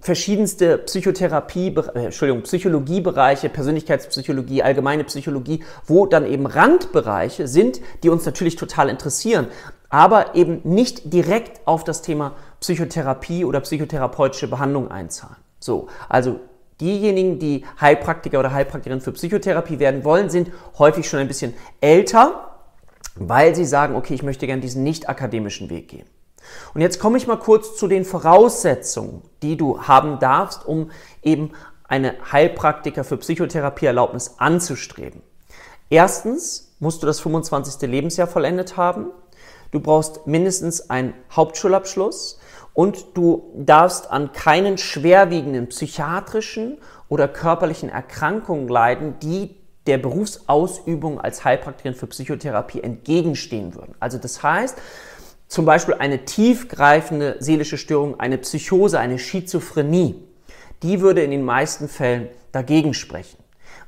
verschiedenste 0.00 0.78
Psychotherapie, 0.78 1.74
äh, 1.94 2.06
Entschuldigung, 2.06 2.42
Psychologiebereiche, 2.42 3.48
Persönlichkeitspsychologie, 3.48 4.62
allgemeine 4.62 5.04
Psychologie, 5.04 5.62
wo 5.86 6.06
dann 6.06 6.26
eben 6.26 6.46
Randbereiche 6.46 7.46
sind, 7.46 7.80
die 8.02 8.08
uns 8.08 8.24
natürlich 8.24 8.56
total 8.56 8.88
interessieren, 8.88 9.46
aber 9.88 10.34
eben 10.34 10.60
nicht 10.64 11.12
direkt 11.12 11.60
auf 11.66 11.84
das 11.84 12.02
Thema 12.02 12.34
Psychotherapie 12.60 13.44
oder 13.44 13.60
psychotherapeutische 13.60 14.48
Behandlung 14.48 14.90
einzahlen. 14.90 15.36
So, 15.60 15.88
also 16.08 16.40
diejenigen, 16.80 17.38
die 17.38 17.64
Heilpraktiker 17.80 18.38
oder 18.38 18.52
Heilpraktikerin 18.52 19.00
für 19.00 19.12
Psychotherapie 19.12 19.78
werden 19.78 20.04
wollen, 20.04 20.30
sind 20.30 20.50
häufig 20.78 21.08
schon 21.08 21.20
ein 21.20 21.28
bisschen 21.28 21.54
älter, 21.80 22.56
weil 23.14 23.54
sie 23.54 23.64
sagen, 23.64 23.96
okay, 23.96 24.14
ich 24.14 24.22
möchte 24.22 24.46
gerne 24.46 24.60
diesen 24.60 24.82
nicht 24.82 25.08
akademischen 25.08 25.70
Weg 25.70 25.88
gehen. 25.88 26.06
Und 26.74 26.80
jetzt 26.80 27.00
komme 27.00 27.16
ich 27.16 27.26
mal 27.26 27.38
kurz 27.38 27.76
zu 27.76 27.88
den 27.88 28.04
Voraussetzungen, 28.04 29.22
die 29.42 29.56
du 29.56 29.82
haben 29.82 30.18
darfst, 30.18 30.66
um 30.66 30.90
eben 31.22 31.52
eine 31.88 32.14
Heilpraktiker 32.32 33.04
für 33.04 33.16
Psychotherapieerlaubnis 33.16 34.34
anzustreben. 34.38 35.22
Erstens 35.88 36.74
musst 36.80 37.02
du 37.02 37.06
das 37.06 37.20
25. 37.20 37.88
Lebensjahr 37.88 38.26
vollendet 38.26 38.76
haben. 38.76 39.06
Du 39.70 39.80
brauchst 39.80 40.26
mindestens 40.26 40.90
einen 40.90 41.14
Hauptschulabschluss 41.30 42.38
und 42.74 43.06
du 43.14 43.52
darfst 43.56 44.10
an 44.10 44.32
keinen 44.32 44.78
schwerwiegenden 44.78 45.68
psychiatrischen 45.68 46.78
oder 47.08 47.28
körperlichen 47.28 47.88
Erkrankungen 47.88 48.68
leiden, 48.68 49.18
die 49.20 49.56
der 49.86 49.98
Berufsausübung 49.98 51.20
als 51.20 51.44
Heilpraktikerin 51.44 51.94
für 51.96 52.08
Psychotherapie 52.08 52.82
entgegenstehen 52.82 53.74
würden. 53.74 53.94
Also 54.00 54.18
das 54.18 54.42
heißt, 54.42 54.76
zum 55.48 55.64
Beispiel 55.64 55.94
eine 55.94 56.24
tiefgreifende 56.24 57.36
seelische 57.38 57.78
Störung, 57.78 58.18
eine 58.18 58.38
Psychose, 58.38 58.98
eine 58.98 59.18
Schizophrenie, 59.18 60.16
die 60.82 61.00
würde 61.00 61.22
in 61.22 61.30
den 61.30 61.44
meisten 61.44 61.88
Fällen 61.88 62.28
dagegen 62.52 62.94
sprechen. 62.94 63.38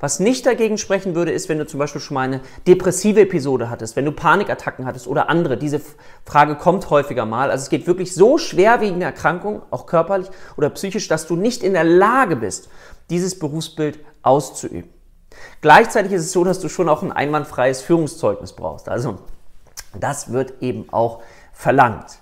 Was 0.00 0.20
nicht 0.20 0.46
dagegen 0.46 0.78
sprechen 0.78 1.16
würde, 1.16 1.32
ist, 1.32 1.48
wenn 1.48 1.58
du 1.58 1.66
zum 1.66 1.78
Beispiel 1.78 2.00
schon 2.00 2.14
mal 2.14 2.22
eine 2.22 2.40
depressive 2.68 3.20
Episode 3.22 3.68
hattest, 3.68 3.96
wenn 3.96 4.04
du 4.04 4.12
Panikattacken 4.12 4.86
hattest 4.86 5.08
oder 5.08 5.28
andere. 5.28 5.56
Diese 5.56 5.80
Frage 6.24 6.54
kommt 6.54 6.88
häufiger 6.90 7.26
mal. 7.26 7.50
Also 7.50 7.64
es 7.64 7.68
geht 7.68 7.88
wirklich 7.88 8.14
so 8.14 8.38
schwerwiegende 8.38 9.06
Erkrankungen, 9.06 9.60
auch 9.70 9.86
körperlich 9.86 10.28
oder 10.56 10.70
psychisch, 10.70 11.08
dass 11.08 11.26
du 11.26 11.34
nicht 11.34 11.64
in 11.64 11.72
der 11.72 11.82
Lage 11.82 12.36
bist, 12.36 12.68
dieses 13.10 13.40
Berufsbild 13.40 13.98
auszuüben. 14.22 14.88
Gleichzeitig 15.62 16.12
ist 16.12 16.22
es 16.22 16.32
so, 16.32 16.44
dass 16.44 16.60
du 16.60 16.68
schon 16.68 16.88
auch 16.88 17.02
ein 17.02 17.12
einwandfreies 17.12 17.82
Führungszeugnis 17.82 18.52
brauchst. 18.52 18.88
Also 18.88 19.18
das 19.98 20.32
wird 20.32 20.62
eben 20.62 20.92
auch 20.92 21.22
verlangt. 21.58 22.20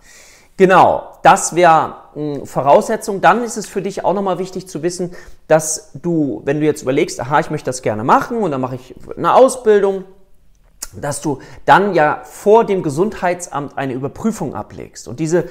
Genau, 0.56 1.12
das 1.22 1.54
wäre 1.54 1.96
hm, 2.14 2.46
Voraussetzung. 2.46 3.20
Dann 3.20 3.44
ist 3.44 3.58
es 3.58 3.68
für 3.68 3.82
dich 3.82 4.02
auch 4.04 4.14
nochmal 4.14 4.38
wichtig 4.38 4.66
zu 4.66 4.82
wissen, 4.82 5.14
dass 5.46 5.90
du, 5.94 6.40
wenn 6.46 6.60
du 6.60 6.66
jetzt 6.66 6.82
überlegst, 6.82 7.20
aha, 7.20 7.40
ich 7.40 7.50
möchte 7.50 7.66
das 7.66 7.82
gerne 7.82 8.02
machen 8.02 8.38
und 8.38 8.50
dann 8.50 8.62
mache 8.62 8.76
ich 8.76 8.94
eine 9.16 9.34
Ausbildung, 9.34 10.04
dass 10.98 11.20
du 11.20 11.40
dann 11.66 11.92
ja 11.92 12.22
vor 12.24 12.64
dem 12.64 12.82
Gesundheitsamt 12.82 13.76
eine 13.76 13.92
Überprüfung 13.92 14.54
ablegst. 14.54 15.08
Und 15.08 15.20
diese 15.20 15.44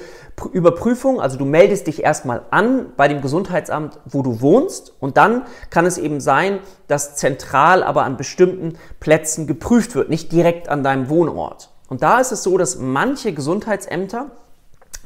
Überprüfung, 0.52 1.20
also 1.20 1.38
du 1.38 1.44
meldest 1.44 1.86
dich 1.86 2.02
erstmal 2.02 2.42
an 2.50 2.86
bei 2.96 3.06
dem 3.06 3.20
Gesundheitsamt, 3.20 4.00
wo 4.06 4.22
du 4.22 4.40
wohnst, 4.40 4.92
und 4.98 5.16
dann 5.16 5.44
kann 5.70 5.86
es 5.86 5.98
eben 5.98 6.20
sein, 6.20 6.58
dass 6.88 7.14
zentral 7.14 7.84
aber 7.84 8.02
an 8.02 8.16
bestimmten 8.16 8.76
Plätzen 8.98 9.46
geprüft 9.46 9.94
wird, 9.94 10.10
nicht 10.10 10.32
direkt 10.32 10.68
an 10.68 10.82
deinem 10.82 11.08
Wohnort. 11.08 11.70
Und 11.88 12.02
da 12.02 12.20
ist 12.20 12.32
es 12.32 12.42
so, 12.42 12.58
dass 12.58 12.76
manche 12.78 13.32
Gesundheitsämter 13.32 14.26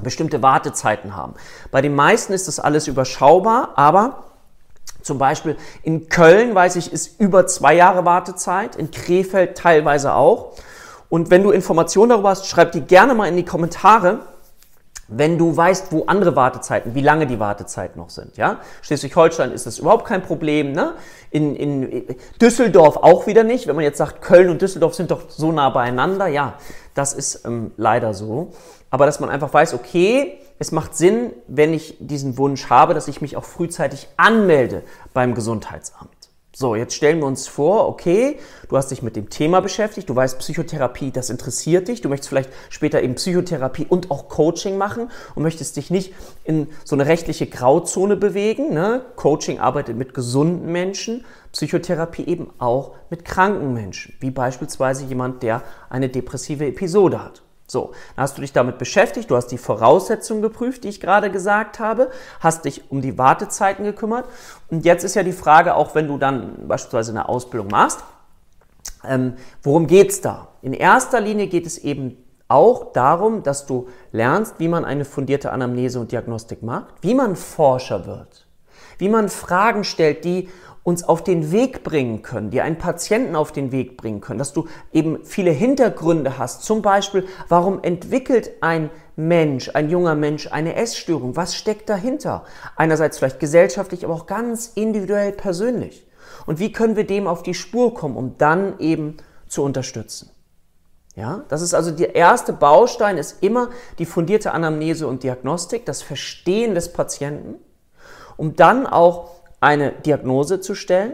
bestimmte 0.03 0.43
Wartezeiten 0.43 1.15
haben. 1.15 1.35
Bei 1.71 1.83
den 1.83 1.95
meisten 1.95 2.33
ist 2.33 2.49
das 2.49 2.59
alles 2.59 2.89
überschaubar, 2.89 3.73
aber 3.77 4.25
zum 5.03 5.19
Beispiel 5.19 5.57
in 5.83 6.09
Köln, 6.09 6.55
weiß 6.55 6.77
ich, 6.77 6.93
ist 6.93 7.21
über 7.21 7.47
zwei 7.47 7.75
Jahre 7.75 8.05
Wartezeit, 8.05 8.77
in 8.77 8.91
Krefeld 8.91 9.57
teilweise 9.57 10.15
auch. 10.15 10.53
Und 11.09 11.31
wenn 11.31 11.43
du 11.43 11.51
Informationen 11.51 12.11
darüber 12.11 12.31
hast, 12.31 12.47
schreib 12.47 12.73
die 12.73 12.83
gerne 12.83 13.15
mal 13.15 13.27
in 13.27 13.37
die 13.37 13.45
Kommentare 13.45 14.21
wenn 15.11 15.39
du 15.39 15.57
weißt, 15.57 15.91
wo 15.91 16.05
andere 16.07 16.37
Wartezeiten, 16.37 16.95
wie 16.95 17.01
lange 17.01 17.27
die 17.27 17.41
Wartezeiten 17.41 18.01
noch 18.01 18.11
sind. 18.11 18.37
Ja? 18.37 18.61
Schleswig-Holstein 18.83 19.51
ist 19.51 19.67
das 19.67 19.79
überhaupt 19.79 20.07
kein 20.07 20.23
Problem. 20.23 20.73
Ne? 20.73 20.95
In, 21.31 21.57
in 21.57 22.17
Düsseldorf 22.41 22.97
auch 22.97 23.27
wieder 23.27 23.43
nicht. 23.43 23.67
Wenn 23.67 23.75
man 23.75 23.85
jetzt 23.85 23.99
sagt, 23.99 24.23
Köln 24.23 24.49
und 24.49 24.63
Düsseldorf 24.63 24.95
sind 24.95 25.11
doch 25.11 25.29
so 25.29 25.51
nah 25.51 25.71
beieinander, 25.71 26.29
ja, 26.29 26.55
das 26.95 27.13
ist 27.13 27.45
ähm, 27.45 27.73
leider 27.77 28.15
so. 28.15 28.53
Aber 28.91 29.07
dass 29.07 29.21
man 29.21 29.31
einfach 29.31 29.53
weiß, 29.53 29.75
okay, 29.75 30.39
es 30.61 30.73
macht 30.73 30.95
Sinn, 30.97 31.33
wenn 31.49 31.75
ich 31.75 31.97
diesen 31.99 32.39
Wunsch 32.39 32.71
habe, 32.71 32.95
dass 32.95 33.09
ich 33.09 33.21
mich 33.21 33.37
auch 33.37 33.45
frühzeitig 33.45 34.09
anmelde 34.17 34.83
beim 35.13 35.35
Gesundheitsamt. 35.35 36.20
So, 36.61 36.75
jetzt 36.75 36.93
stellen 36.93 37.21
wir 37.21 37.27
uns 37.27 37.49
vor, 37.49 37.89
okay, 37.89 38.39
du 38.69 38.77
hast 38.77 38.91
dich 38.91 39.01
mit 39.01 39.17
dem 39.17 39.31
Thema 39.31 39.61
beschäftigt, 39.61 40.11
du 40.11 40.15
weißt 40.15 40.39
Psychotherapie, 40.41 41.11
das 41.11 41.31
interessiert 41.31 41.89
dich, 41.89 42.03
du 42.03 42.11
möchtest 42.11 42.29
vielleicht 42.29 42.51
später 42.69 43.03
eben 43.03 43.15
Psychotherapie 43.15 43.87
und 43.89 44.11
auch 44.11 44.29
Coaching 44.29 44.77
machen 44.77 45.11
und 45.35 45.43
möchtest 45.43 45.79
dich 45.79 45.91
nicht 45.91 46.13
in 46.45 46.69
so 46.85 46.97
eine 46.97 47.07
rechtliche 47.07 47.47
Grauzone 47.47 48.15
bewegen. 48.15 48.75
Ne? 48.75 49.07
Coaching 49.17 49.59
arbeitet 49.59 49.97
mit 49.97 50.13
gesunden 50.13 50.71
Menschen, 50.71 51.25
Psychotherapie 51.53 52.27
eben 52.27 52.51
auch 52.59 52.93
mit 53.09 53.25
kranken 53.25 53.73
Menschen, 53.73 54.13
wie 54.21 54.31
beispielsweise 54.31 55.07
jemand, 55.07 55.43
der 55.43 55.63
eine 55.89 56.11
depressive 56.11 56.67
Episode 56.67 57.25
hat. 57.25 57.41
So, 57.71 57.93
dann 58.17 58.25
hast 58.25 58.37
du 58.37 58.41
dich 58.41 58.53
damit 58.53 58.79
beschäftigt, 58.79 59.31
du 59.31 59.37
hast 59.37 59.47
die 59.49 59.59
Voraussetzungen 59.59 60.43
geprüft, 60.43 60.83
die 60.83 60.89
ich 60.89 61.01
gerade 61.01 61.31
gesagt 61.31 61.79
habe, 61.79 62.11
hast 62.41 62.65
dich 62.65 62.91
um 62.91 63.01
die 63.01 63.17
Wartezeiten 63.17 63.85
gekümmert. 63.85 64.25
Und 64.71 64.85
jetzt 64.85 65.05
ist 65.05 65.15
ja 65.15 65.23
die 65.23 65.33
Frage, 65.33 65.77
auch 65.77 65.95
wenn 65.95 66.09
du 66.09 66.19
dann 66.19 66.67
beispielsweise 66.67 67.13
eine 67.13 67.29
Ausbildung 67.29 67.69
machst, 67.69 68.01
ähm, 69.09 69.35
worum 69.63 69.87
geht's 69.87 70.21
da? 70.21 70.49
In 70.63 70.73
erster 70.73 71.21
Linie 71.21 71.47
geht 71.47 71.65
es 71.65 71.79
eben 71.79 72.17
auch 72.49 72.93
darum, 72.93 73.45
dass 73.45 73.67
du 73.67 73.87
lernst, 74.11 74.55
wie 74.59 74.67
man 74.67 74.85
eine 74.85 75.05
fundierte 75.05 75.53
Anamnese 75.53 76.01
und 76.01 76.11
Diagnostik 76.11 76.65
macht, 76.65 76.87
wie 77.03 77.15
man 77.15 77.37
Forscher 77.37 78.07
wird, 78.07 78.49
wie 78.99 79.09
man 79.09 79.29
Fragen 79.29 79.85
stellt, 79.85 80.25
die 80.25 80.49
uns 80.91 81.05
auf 81.05 81.25
den 81.25 81.53
Weg 81.53 81.85
bringen 81.85 82.21
können, 82.21 82.51
die 82.51 82.61
einen 82.61 82.77
Patienten 82.77 83.37
auf 83.37 83.53
den 83.53 83.73
Weg 83.73 83.97
bringen 83.97 84.21
können, 84.21 84.39
dass 84.39 84.53
du 84.53 84.67
eben 84.93 85.25
viele 85.25 85.53
Hintergründe 85.53 86.37
hast. 86.37 86.65
Zum 86.65 86.83
Beispiel, 86.83 87.27
warum 87.49 87.83
entwickelt 87.83 88.51
ein 88.61 88.91
Mensch, 89.15 89.71
ein 89.73 89.89
junger 89.89 90.17
Mensch 90.17 90.49
eine 90.51 90.75
Essstörung? 90.75 91.37
Was 91.37 91.55
steckt 91.55 91.89
dahinter? 91.89 92.45
Einerseits 92.77 93.19
vielleicht 93.19 93.41
gesellschaftlich, 93.41 94.05
aber 94.05 94.15
auch 94.15 94.27
ganz 94.27 94.73
individuell 94.75 95.33
persönlich. 95.33 96.07
Und 96.45 96.59
wie 96.59 96.73
können 96.73 96.97
wir 96.97 97.07
dem 97.07 97.27
auf 97.27 97.43
die 97.43 97.55
Spur 97.55 97.95
kommen, 97.95 98.17
um 98.17 98.37
dann 98.37 98.79
eben 98.81 99.19
zu 99.47 99.63
unterstützen? 99.63 100.31
Ja, 101.15 101.45
das 101.49 101.63
ist 101.63 101.75
also 101.75 101.91
der 101.91 102.15
erste 102.15 102.53
Baustein, 102.53 103.19
ist 103.19 103.43
immer 103.43 103.71
die 103.99 104.07
fundierte 104.07 104.53
Anamnese 104.53 105.07
und 105.07 105.23
Diagnostik, 105.23 105.87
das 105.87 106.03
Verstehen 106.03 106.75
des 106.75 106.93
Patienten, 106.93 107.57
um 108.37 108.57
dann 108.57 108.87
auch 108.87 109.40
eine 109.61 109.93
Diagnose 109.93 110.61
zu 110.61 110.75
stellen. 110.75 111.13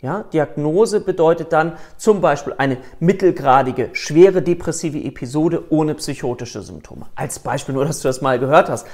Ja, 0.00 0.24
Diagnose 0.24 1.00
bedeutet 1.00 1.52
dann 1.52 1.78
zum 1.96 2.20
Beispiel 2.20 2.54
eine 2.58 2.76
mittelgradige, 3.00 3.88
schwere 3.94 4.42
depressive 4.42 4.98
Episode 4.98 5.64
ohne 5.70 5.94
psychotische 5.94 6.60
Symptome. 6.60 7.06
Als 7.14 7.38
Beispiel 7.38 7.74
nur, 7.74 7.86
dass 7.86 8.00
du 8.00 8.08
das 8.08 8.20
mal 8.20 8.38
gehört 8.38 8.68
hast. 8.68 8.86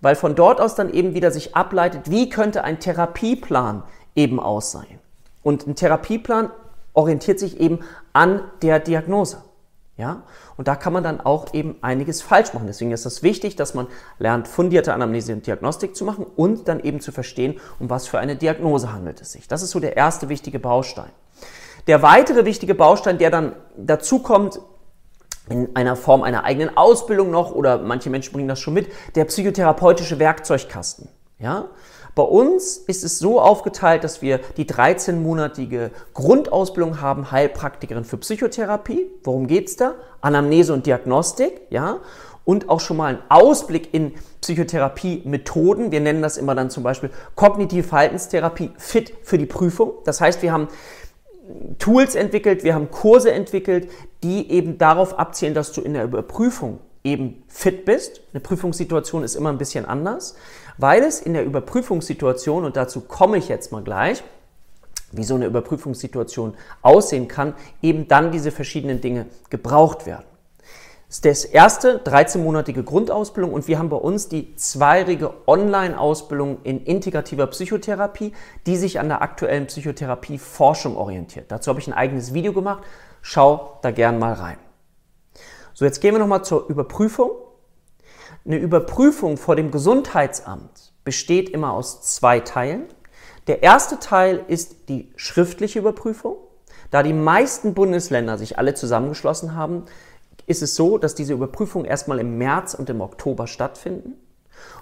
Weil 0.00 0.14
von 0.14 0.34
dort 0.34 0.60
aus 0.60 0.74
dann 0.74 0.92
eben 0.92 1.14
wieder 1.14 1.30
sich 1.30 1.56
ableitet, 1.56 2.10
wie 2.10 2.28
könnte 2.28 2.64
ein 2.64 2.80
Therapieplan 2.80 3.82
eben 4.14 4.38
aussehen. 4.38 4.98
Und 5.42 5.66
ein 5.66 5.74
Therapieplan 5.74 6.50
orientiert 6.92 7.38
sich 7.38 7.58
eben 7.58 7.80
an 8.12 8.42
der 8.62 8.78
Diagnose. 8.78 9.42
Ja? 9.98 10.22
Und 10.56 10.68
da 10.68 10.76
kann 10.76 10.92
man 10.92 11.02
dann 11.02 11.20
auch 11.20 11.52
eben 11.52 11.76
einiges 11.82 12.22
falsch 12.22 12.54
machen. 12.54 12.68
Deswegen 12.68 12.92
ist 12.92 13.04
es 13.04 13.22
wichtig, 13.22 13.56
dass 13.56 13.74
man 13.74 13.88
lernt, 14.18 14.46
fundierte 14.48 14.94
Anamnese 14.94 15.32
und 15.32 15.46
Diagnostik 15.46 15.94
zu 15.96 16.04
machen 16.04 16.24
und 16.24 16.68
dann 16.68 16.80
eben 16.80 17.00
zu 17.00 17.12
verstehen, 17.12 17.60
um 17.80 17.90
was 17.90 18.06
für 18.06 18.18
eine 18.20 18.36
Diagnose 18.36 18.92
handelt 18.92 19.20
es 19.20 19.32
sich. 19.32 19.48
Das 19.48 19.60
ist 19.60 19.72
so 19.72 19.80
der 19.80 19.96
erste 19.96 20.28
wichtige 20.28 20.60
Baustein. 20.60 21.10
Der 21.88 22.00
weitere 22.02 22.44
wichtige 22.44 22.74
Baustein, 22.74 23.18
der 23.18 23.30
dann 23.30 23.56
dazu 23.76 24.20
kommt, 24.20 24.60
in 25.48 25.74
einer 25.74 25.96
Form 25.96 26.22
einer 26.22 26.44
eigenen 26.44 26.76
Ausbildung 26.76 27.30
noch, 27.30 27.50
oder 27.50 27.78
manche 27.78 28.10
Menschen 28.10 28.32
bringen 28.32 28.48
das 28.48 28.60
schon 28.60 28.74
mit, 28.74 28.92
der 29.16 29.24
psychotherapeutische 29.24 30.18
Werkzeugkasten. 30.18 31.08
Ja? 31.38 31.70
Bei 32.18 32.24
uns 32.24 32.78
ist 32.78 33.04
es 33.04 33.20
so 33.20 33.40
aufgeteilt, 33.40 34.02
dass 34.02 34.22
wir 34.22 34.40
die 34.56 34.64
13-monatige 34.64 35.90
Grundausbildung 36.14 37.00
haben, 37.00 37.30
Heilpraktikerin 37.30 38.02
für 38.02 38.16
Psychotherapie. 38.16 39.06
Worum 39.22 39.46
geht's 39.46 39.76
da? 39.76 39.94
Anamnese 40.20 40.72
und 40.72 40.84
Diagnostik, 40.86 41.60
ja. 41.70 41.98
Und 42.44 42.70
auch 42.70 42.80
schon 42.80 42.96
mal 42.96 43.06
einen 43.06 43.22
Ausblick 43.28 43.94
in 43.94 44.14
Psychotherapie-Methoden. 44.40 45.92
Wir 45.92 46.00
nennen 46.00 46.20
das 46.20 46.38
immer 46.38 46.56
dann 46.56 46.70
zum 46.70 46.82
Beispiel 46.82 47.10
Kognitive 47.36 47.84
Verhaltenstherapie 47.84 48.72
fit 48.78 49.14
für 49.22 49.38
die 49.38 49.46
Prüfung. 49.46 49.92
Das 50.04 50.20
heißt, 50.20 50.42
wir 50.42 50.50
haben 50.50 50.66
Tools 51.78 52.16
entwickelt, 52.16 52.64
wir 52.64 52.74
haben 52.74 52.90
Kurse 52.90 53.30
entwickelt, 53.30 53.90
die 54.24 54.50
eben 54.50 54.76
darauf 54.76 55.20
abzielen, 55.20 55.54
dass 55.54 55.70
du 55.70 55.82
in 55.82 55.94
der 55.94 56.02
Überprüfung 56.02 56.80
eben 57.04 57.44
fit 57.46 57.84
bist. 57.84 58.22
Eine 58.32 58.40
Prüfungssituation 58.40 59.22
ist 59.22 59.36
immer 59.36 59.50
ein 59.50 59.58
bisschen 59.58 59.84
anders 59.84 60.34
weil 60.78 61.02
es 61.02 61.20
in 61.20 61.34
der 61.34 61.44
Überprüfungssituation, 61.44 62.64
und 62.64 62.76
dazu 62.76 63.02
komme 63.02 63.36
ich 63.36 63.48
jetzt 63.48 63.72
mal 63.72 63.82
gleich, 63.82 64.22
wie 65.12 65.24
so 65.24 65.34
eine 65.34 65.46
Überprüfungssituation 65.46 66.54
aussehen 66.82 67.28
kann, 67.28 67.54
eben 67.82 68.08
dann 68.08 68.30
diese 68.30 68.50
verschiedenen 68.50 69.00
Dinge 69.00 69.26
gebraucht 69.50 70.06
werden. 70.06 70.24
Das 71.08 71.16
ist 71.16 71.24
das 71.24 71.44
erste 71.46 72.00
13-monatige 72.04 72.82
Grundausbildung 72.82 73.54
und 73.54 73.66
wir 73.66 73.78
haben 73.78 73.88
bei 73.88 73.96
uns 73.96 74.28
die 74.28 74.54
zweijährige 74.56 75.32
Online-Ausbildung 75.46 76.58
in 76.64 76.84
integrativer 76.84 77.46
Psychotherapie, 77.46 78.34
die 78.66 78.76
sich 78.76 79.00
an 79.00 79.08
der 79.08 79.22
aktuellen 79.22 79.68
Psychotherapie-Forschung 79.68 80.98
orientiert. 80.98 81.46
Dazu 81.50 81.70
habe 81.70 81.80
ich 81.80 81.86
ein 81.86 81.94
eigenes 81.94 82.34
Video 82.34 82.52
gemacht. 82.52 82.84
Schau 83.22 83.78
da 83.80 83.90
gern 83.90 84.18
mal 84.18 84.34
rein. 84.34 84.58
So, 85.72 85.86
jetzt 85.86 86.02
gehen 86.02 86.14
wir 86.14 86.18
nochmal 86.18 86.44
zur 86.44 86.68
Überprüfung. 86.68 87.30
Eine 88.48 88.56
Überprüfung 88.56 89.36
vor 89.36 89.56
dem 89.56 89.70
Gesundheitsamt 89.70 90.94
besteht 91.04 91.50
immer 91.50 91.74
aus 91.74 92.00
zwei 92.00 92.40
Teilen. 92.40 92.84
Der 93.46 93.62
erste 93.62 93.98
Teil 93.98 94.42
ist 94.48 94.88
die 94.88 95.12
schriftliche 95.16 95.80
Überprüfung. 95.80 96.36
Da 96.90 97.02
die 97.02 97.12
meisten 97.12 97.74
Bundesländer 97.74 98.38
sich 98.38 98.56
alle 98.56 98.72
zusammengeschlossen 98.72 99.54
haben, 99.54 99.84
ist 100.46 100.62
es 100.62 100.76
so, 100.76 100.96
dass 100.96 101.14
diese 101.14 101.34
Überprüfungen 101.34 101.84
erstmal 101.84 102.20
im 102.20 102.38
März 102.38 102.72
und 102.72 102.88
im 102.88 103.02
Oktober 103.02 103.46
stattfinden 103.46 104.14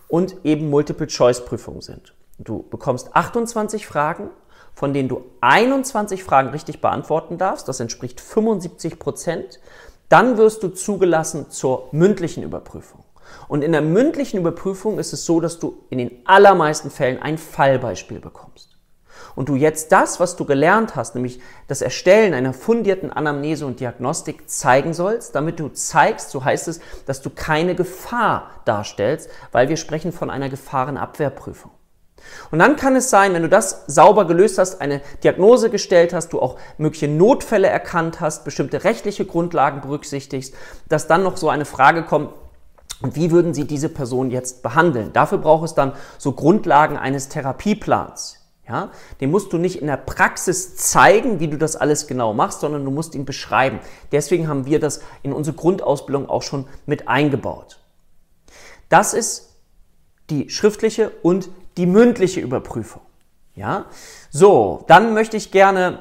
und 0.07 0.37
eben 0.45 0.71
Multiple-Choice-Prüfungen 0.71 1.81
sind. 1.81 2.15
Du 2.39 2.63
bekommst 2.71 3.17
28 3.17 3.85
Fragen, 3.85 4.31
von 4.75 4.95
denen 4.95 5.09
du 5.09 5.25
21 5.41 6.23
Fragen 6.23 6.51
richtig 6.51 6.81
beantworten 6.81 7.37
darfst. 7.37 7.67
Das 7.67 7.81
entspricht 7.81 8.21
75 8.21 9.01
Prozent. 9.01 9.59
Dann 10.09 10.39
wirst 10.39 10.63
du 10.63 10.69
zugelassen 10.69 11.51
zur 11.51 11.89
mündlichen 11.91 12.45
Überprüfung. 12.45 13.03
Und 13.49 13.63
in 13.63 13.73
der 13.73 13.83
mündlichen 13.83 14.41
Überprüfung 14.41 14.99
ist 14.99 15.13
es 15.13 15.25
so, 15.25 15.41
dass 15.41 15.59
du 15.59 15.85
in 15.91 15.99
den 15.99 16.11
allermeisten 16.25 16.91
Fällen 16.91 17.21
ein 17.21 17.39
Fallbeispiel 17.39 18.21
bekommst. 18.21 18.77
Und 19.35 19.51
du 19.51 19.55
jetzt 19.55 19.93
das, 19.93 20.19
was 20.19 20.37
du 20.37 20.47
gelernt 20.47 20.97
hast, 20.97 21.15
nämlich 21.15 21.41
das 21.69 21.83
Erstellen 21.83 22.33
einer 22.33 22.55
fundierten 22.55 23.13
Anamnese 23.13 23.67
und 23.67 23.81
Diagnostik 23.81 24.49
zeigen 24.49 24.95
sollst, 24.95 25.35
damit 25.35 25.61
du 25.61 25.69
zeigst, 25.69 26.31
so 26.31 26.45
heißt 26.45 26.69
es, 26.69 26.81
dass 27.05 27.21
du 27.21 27.31
keine 27.31 27.75
Gefahr 27.75 28.51
darstellst, 28.65 29.29
weil 29.53 29.69
wir 29.69 29.77
sprechen 29.77 30.13
von 30.13 30.31
einer 30.31 30.49
Gefahrenabwehrprüfung. 30.49 31.71
Und 32.51 32.59
dann 32.59 32.77
kann 32.77 32.97
es 32.97 33.11
sein, 33.11 33.35
wenn 33.35 33.43
du 33.43 33.49
das 33.49 33.85
sauber 33.87 34.27
gelöst 34.27 34.59
hast, 34.59 34.81
eine 34.81 35.01
Diagnose 35.23 35.71
gestellt 35.71 36.13
hast, 36.13 36.33
du 36.33 36.41
auch 36.41 36.59
mögliche 36.79 37.09
Notfälle 37.09 37.69
erkannt 37.69 38.21
hast, 38.21 38.45
bestimmte 38.45 38.85
rechtliche 38.85 39.27
Grundlagen 39.27 39.81
berücksichtigst, 39.81 40.55
dass 40.89 41.07
dann 41.07 41.23
noch 41.23 41.37
so 41.37 41.49
eine 41.49 41.67
Frage 41.67 42.05
kommt, 42.05 42.33
wie 43.03 43.31
würden 43.31 43.55
Sie 43.55 43.67
diese 43.67 43.89
Person 43.89 44.31
jetzt 44.31 44.63
behandeln? 44.63 45.13
Dafür 45.13 45.39
braucht 45.39 45.65
es 45.65 45.75
dann 45.75 45.93
so 46.19 46.33
Grundlagen 46.33 46.97
eines 46.97 47.29
Therapieplans. 47.29 48.39
Ja, 48.69 48.91
den 49.21 49.31
musst 49.31 49.53
du 49.53 49.59
nicht 49.59 49.81
in 49.81 49.87
der 49.87 49.97
Praxis 49.97 50.75
zeigen, 50.75 51.39
wie 51.39 51.47
du 51.47 51.57
das 51.57 51.77
alles 51.77 52.09
genau 52.09 52.35
machst, 52.35 52.61
sondern 52.61 52.85
du 52.85 52.91
musst 52.91 53.15
ihn 53.15 53.25
beschreiben. 53.25 53.79
Deswegen 54.11 54.49
haben 54.49 54.67
wir 54.67 54.81
das 54.81 55.03
in 55.23 55.33
unsere 55.33 55.57
Grundausbildung 55.57 56.29
auch 56.29 56.43
schon 56.43 56.67
mit 56.85 57.07
eingebaut. 57.07 57.79
Das 58.89 59.15
ist 59.15 59.51
die 60.31 60.51
schriftliche 60.51 61.11
und 61.23 61.49
die 61.77 61.87
mündliche 61.87 62.41
Überprüfung. 62.41 63.03
Ja, 63.55 63.87
so, 64.31 64.85
dann 64.89 65.15
möchte 65.15 65.37
ich 65.37 65.53
gerne 65.53 66.01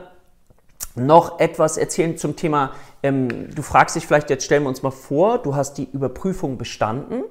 noch 0.95 1.39
etwas 1.39 1.77
erzählen 1.77 2.17
zum 2.17 2.35
Thema 2.35 2.71
ähm, 3.05 3.53
du 3.53 3.61
fragst 3.61 3.95
dich 3.95 4.07
vielleicht, 4.07 4.31
jetzt 4.31 4.45
stellen 4.45 4.63
wir 4.63 4.69
uns 4.69 4.81
mal 4.81 4.89
vor, 4.89 5.37
du 5.37 5.55
hast 5.55 5.77
die 5.77 5.87
Überprüfung 5.91 6.57
bestanden. 6.57 7.23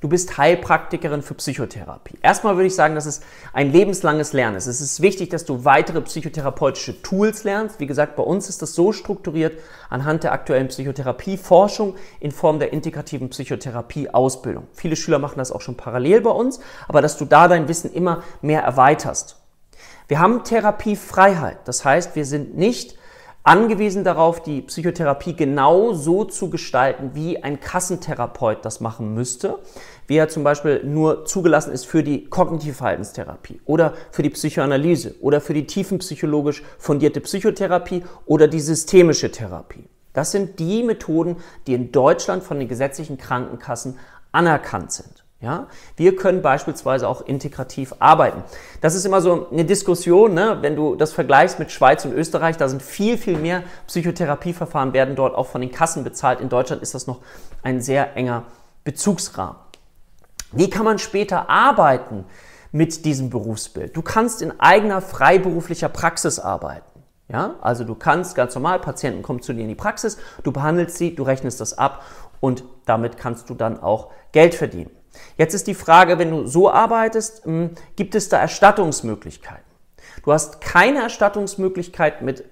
Du 0.00 0.08
bist 0.08 0.38
Heilpraktikerin 0.38 1.20
für 1.20 1.34
Psychotherapie. 1.34 2.16
Erstmal 2.22 2.54
würde 2.54 2.68
ich 2.68 2.76
sagen, 2.76 2.94
dass 2.94 3.06
es 3.06 3.22
ein 3.52 3.72
lebenslanges 3.72 4.32
Lernen 4.32 4.56
ist. 4.56 4.68
Es 4.68 4.80
ist 4.80 5.02
wichtig, 5.02 5.30
dass 5.30 5.44
du 5.44 5.64
weitere 5.64 6.00
psychotherapeutische 6.00 7.02
Tools 7.02 7.42
lernst. 7.42 7.80
Wie 7.80 7.88
gesagt, 7.88 8.14
bei 8.14 8.22
uns 8.22 8.48
ist 8.48 8.62
das 8.62 8.76
so 8.76 8.92
strukturiert 8.92 9.58
anhand 9.88 10.22
der 10.22 10.30
aktuellen 10.30 10.68
Psychotherapieforschung 10.68 11.96
in 12.20 12.30
Form 12.30 12.60
der 12.60 12.72
integrativen 12.72 13.30
Psychotherapie-Ausbildung. 13.30 14.68
Viele 14.72 14.94
Schüler 14.94 15.18
machen 15.18 15.38
das 15.38 15.50
auch 15.50 15.60
schon 15.60 15.76
parallel 15.76 16.20
bei 16.20 16.30
uns, 16.30 16.60
aber 16.86 17.02
dass 17.02 17.18
du 17.18 17.24
da 17.24 17.48
dein 17.48 17.66
Wissen 17.66 17.92
immer 17.92 18.22
mehr 18.42 18.62
erweiterst. 18.62 19.39
Wir 20.10 20.18
haben 20.18 20.42
Therapiefreiheit. 20.42 21.58
Das 21.66 21.84
heißt, 21.84 22.16
wir 22.16 22.24
sind 22.24 22.56
nicht 22.56 22.98
angewiesen 23.44 24.02
darauf, 24.02 24.42
die 24.42 24.60
Psychotherapie 24.60 25.36
genau 25.36 25.92
so 25.92 26.24
zu 26.24 26.50
gestalten, 26.50 27.12
wie 27.14 27.40
ein 27.40 27.60
Kassentherapeut 27.60 28.64
das 28.64 28.80
machen 28.80 29.14
müsste, 29.14 29.60
wie 30.08 30.16
er 30.16 30.28
zum 30.28 30.42
Beispiel 30.42 30.82
nur 30.82 31.26
zugelassen 31.26 31.72
ist 31.72 31.86
für 31.86 32.02
die 32.02 32.24
kognitive 32.24 32.74
Verhaltenstherapie 32.74 33.60
oder 33.66 33.94
für 34.10 34.24
die 34.24 34.30
Psychoanalyse 34.30 35.14
oder 35.20 35.40
für 35.40 35.54
die 35.54 35.68
tiefenpsychologisch 35.68 36.64
fundierte 36.76 37.20
Psychotherapie 37.20 38.02
oder 38.26 38.48
die 38.48 38.58
systemische 38.58 39.30
Therapie. 39.30 39.84
Das 40.12 40.32
sind 40.32 40.58
die 40.58 40.82
Methoden, 40.82 41.36
die 41.68 41.74
in 41.74 41.92
Deutschland 41.92 42.42
von 42.42 42.58
den 42.58 42.66
gesetzlichen 42.66 43.16
Krankenkassen 43.16 43.96
anerkannt 44.32 44.90
sind. 44.90 45.24
Ja, 45.42 45.68
wir 45.96 46.16
können 46.16 46.42
beispielsweise 46.42 47.08
auch 47.08 47.22
integrativ 47.22 47.94
arbeiten. 47.98 48.44
Das 48.82 48.94
ist 48.94 49.06
immer 49.06 49.22
so 49.22 49.48
eine 49.50 49.64
Diskussion, 49.64 50.34
ne? 50.34 50.58
wenn 50.60 50.76
du 50.76 50.96
das 50.96 51.14
vergleichst 51.14 51.58
mit 51.58 51.72
Schweiz 51.72 52.04
und 52.04 52.12
Österreich, 52.12 52.58
da 52.58 52.68
sind 52.68 52.82
viel, 52.82 53.16
viel 53.16 53.38
mehr 53.38 53.62
Psychotherapieverfahren, 53.86 54.92
werden 54.92 55.16
dort 55.16 55.34
auch 55.34 55.46
von 55.46 55.62
den 55.62 55.72
Kassen 55.72 56.04
bezahlt. 56.04 56.42
In 56.42 56.50
Deutschland 56.50 56.82
ist 56.82 56.94
das 56.94 57.06
noch 57.06 57.20
ein 57.62 57.80
sehr 57.80 58.18
enger 58.18 58.44
Bezugsrahmen. 58.84 59.56
Wie 60.52 60.68
kann 60.68 60.84
man 60.84 60.98
später 60.98 61.48
arbeiten 61.48 62.26
mit 62.70 63.06
diesem 63.06 63.30
Berufsbild? 63.30 63.96
Du 63.96 64.02
kannst 64.02 64.42
in 64.42 64.60
eigener 64.60 65.00
freiberuflicher 65.00 65.88
Praxis 65.88 66.38
arbeiten. 66.38 66.84
Ja, 67.28 67.54
also 67.62 67.84
du 67.84 67.94
kannst 67.94 68.34
ganz 68.34 68.54
normal, 68.56 68.80
Patienten 68.80 69.22
kommen 69.22 69.40
zu 69.40 69.54
dir 69.54 69.62
in 69.62 69.68
die 69.68 69.74
Praxis, 69.74 70.18
du 70.42 70.52
behandelst 70.52 70.98
sie, 70.98 71.14
du 71.14 71.22
rechnest 71.22 71.60
das 71.60 71.78
ab 71.78 72.02
und 72.40 72.64
damit 72.84 73.16
kannst 73.16 73.48
du 73.48 73.54
dann 73.54 73.80
auch 73.80 74.10
Geld 74.32 74.54
verdienen. 74.54 74.90
Jetzt 75.36 75.54
ist 75.54 75.66
die 75.66 75.74
Frage, 75.74 76.18
wenn 76.18 76.30
du 76.30 76.46
so 76.46 76.70
arbeitest, 76.70 77.44
hm, 77.44 77.70
gibt 77.96 78.14
es 78.14 78.28
da 78.28 78.38
Erstattungsmöglichkeiten? 78.38 79.64
Du 80.24 80.32
hast 80.32 80.60
keine 80.60 81.02
Erstattungsmöglichkeit 81.02 82.22
mit 82.22 82.44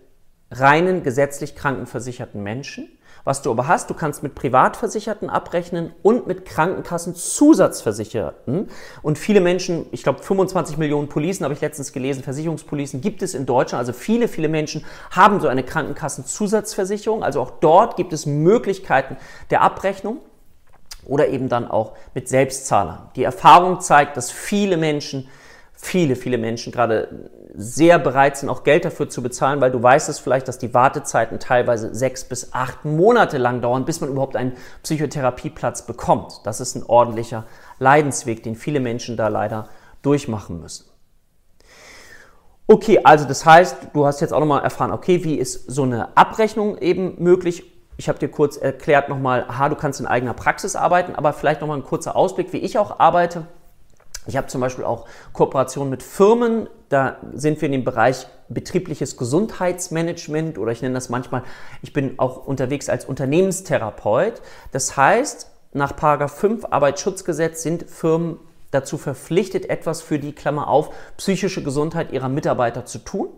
reinen 0.50 1.02
gesetzlich 1.02 1.54
krankenversicherten 1.54 2.42
Menschen. 2.42 2.88
Was 3.24 3.42
du 3.42 3.50
aber 3.50 3.66
hast, 3.68 3.90
du 3.90 3.94
kannst 3.94 4.22
mit 4.22 4.34
Privatversicherten 4.34 5.28
abrechnen 5.28 5.92
und 6.02 6.26
mit 6.26 6.46
Krankenkassenzusatzversicherten. 6.46 8.70
Und 9.02 9.18
viele 9.18 9.42
Menschen, 9.42 9.84
ich 9.90 10.02
glaube 10.02 10.22
25 10.22 10.78
Millionen 10.78 11.10
Policen 11.10 11.44
habe 11.44 11.52
ich 11.52 11.60
letztens 11.60 11.92
gelesen, 11.92 12.22
Versicherungspolicen 12.22 13.02
gibt 13.02 13.20
es 13.22 13.34
in 13.34 13.44
Deutschland. 13.44 13.80
Also 13.80 13.92
viele, 13.92 14.28
viele 14.28 14.48
Menschen 14.48 14.82
haben 15.10 15.40
so 15.40 15.48
eine 15.48 15.62
Krankenkassenzusatzversicherung. 15.62 17.22
Also 17.22 17.42
auch 17.42 17.50
dort 17.60 17.96
gibt 17.96 18.14
es 18.14 18.24
Möglichkeiten 18.24 19.18
der 19.50 19.60
Abrechnung 19.60 20.22
oder 21.04 21.28
eben 21.28 21.48
dann 21.48 21.70
auch 21.70 21.92
mit 22.14 22.28
Selbstzahlern. 22.28 23.10
Die 23.16 23.24
Erfahrung 23.24 23.80
zeigt, 23.80 24.16
dass 24.16 24.30
viele 24.30 24.76
Menschen, 24.76 25.28
viele, 25.72 26.16
viele 26.16 26.38
Menschen 26.38 26.72
gerade 26.72 27.30
sehr 27.54 27.98
bereit 27.98 28.36
sind, 28.36 28.48
auch 28.48 28.62
Geld 28.62 28.84
dafür 28.84 29.08
zu 29.08 29.22
bezahlen, 29.22 29.60
weil 29.60 29.70
du 29.70 29.82
weißt 29.82 30.08
es 30.08 30.18
vielleicht, 30.18 30.48
dass 30.48 30.58
die 30.58 30.74
Wartezeiten 30.74 31.38
teilweise 31.38 31.94
sechs 31.94 32.24
bis 32.24 32.52
acht 32.52 32.84
Monate 32.84 33.38
lang 33.38 33.60
dauern, 33.60 33.84
bis 33.84 34.00
man 34.00 34.10
überhaupt 34.10 34.36
einen 34.36 34.52
Psychotherapieplatz 34.82 35.86
bekommt. 35.86 36.40
Das 36.44 36.60
ist 36.60 36.74
ein 36.74 36.84
ordentlicher 36.84 37.44
Leidensweg, 37.78 38.42
den 38.42 38.54
viele 38.54 38.80
Menschen 38.80 39.16
da 39.16 39.28
leider 39.28 39.68
durchmachen 40.02 40.60
müssen. 40.60 40.88
Okay, 42.66 43.00
also 43.02 43.24
das 43.24 43.46
heißt, 43.46 43.76
du 43.94 44.04
hast 44.04 44.20
jetzt 44.20 44.32
auch 44.32 44.40
nochmal 44.40 44.62
erfahren, 44.62 44.92
okay, 44.92 45.24
wie 45.24 45.36
ist 45.36 45.70
so 45.70 45.84
eine 45.84 46.16
Abrechnung 46.18 46.76
eben 46.76 47.14
möglich 47.18 47.77
ich 47.98 48.08
habe 48.08 48.18
dir 48.18 48.28
kurz 48.28 48.56
erklärt 48.56 49.08
nochmal, 49.08 49.44
aha, 49.48 49.68
du 49.68 49.74
kannst 49.74 49.98
in 49.98 50.06
eigener 50.06 50.32
Praxis 50.32 50.76
arbeiten, 50.76 51.16
aber 51.16 51.32
vielleicht 51.32 51.60
nochmal 51.60 51.78
ein 51.78 51.84
kurzer 51.84 52.14
Ausblick, 52.14 52.52
wie 52.52 52.58
ich 52.58 52.78
auch 52.78 53.00
arbeite. 53.00 53.46
Ich 54.28 54.36
habe 54.36 54.46
zum 54.46 54.60
Beispiel 54.60 54.84
auch 54.84 55.06
Kooperationen 55.32 55.90
mit 55.90 56.04
Firmen, 56.04 56.68
da 56.90 57.16
sind 57.34 57.60
wir 57.60 57.66
in 57.66 57.72
dem 57.72 57.84
Bereich 57.84 58.28
betriebliches 58.48 59.16
Gesundheitsmanagement 59.16 60.58
oder 60.58 60.70
ich 60.70 60.80
nenne 60.80 60.94
das 60.94 61.08
manchmal, 61.08 61.42
ich 61.82 61.92
bin 61.92 62.18
auch 62.20 62.46
unterwegs 62.46 62.88
als 62.88 63.04
Unternehmenstherapeut. 63.04 64.42
Das 64.70 64.96
heißt, 64.96 65.50
nach 65.72 65.94
5 66.28 66.66
Arbeitsschutzgesetz 66.70 67.62
sind 67.62 67.90
Firmen 67.90 68.38
dazu 68.70 68.96
verpflichtet, 68.96 69.68
etwas 69.68 70.02
für 70.02 70.20
die 70.20 70.34
Klammer 70.34 70.68
auf 70.68 70.90
psychische 71.16 71.64
Gesundheit 71.64 72.12
ihrer 72.12 72.28
Mitarbeiter 72.28 72.84
zu 72.84 72.98
tun. 72.98 73.28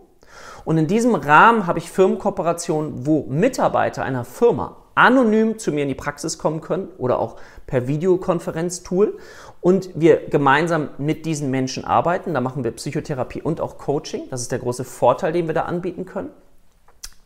Und 0.65 0.77
in 0.77 0.87
diesem 0.87 1.15
Rahmen 1.15 1.67
habe 1.67 1.79
ich 1.79 1.91
Firmenkooperationen, 1.91 3.05
wo 3.05 3.25
Mitarbeiter 3.27 4.03
einer 4.03 4.25
Firma 4.25 4.77
anonym 4.95 5.57
zu 5.57 5.71
mir 5.71 5.83
in 5.83 5.89
die 5.89 5.95
Praxis 5.95 6.37
kommen 6.37 6.61
können 6.61 6.89
oder 6.97 7.19
auch 7.19 7.37
per 7.65 7.87
Videokonferenztool 7.87 9.17
und 9.61 9.89
wir 9.95 10.27
gemeinsam 10.27 10.89
mit 10.97 11.25
diesen 11.25 11.49
Menschen 11.49 11.85
arbeiten. 11.85 12.33
Da 12.33 12.41
machen 12.41 12.63
wir 12.63 12.71
Psychotherapie 12.71 13.41
und 13.41 13.61
auch 13.61 13.77
Coaching. 13.77 14.23
Das 14.29 14.41
ist 14.41 14.51
der 14.51 14.59
große 14.59 14.83
Vorteil, 14.83 15.31
den 15.31 15.47
wir 15.47 15.53
da 15.53 15.63
anbieten 15.63 16.05
können. 16.05 16.29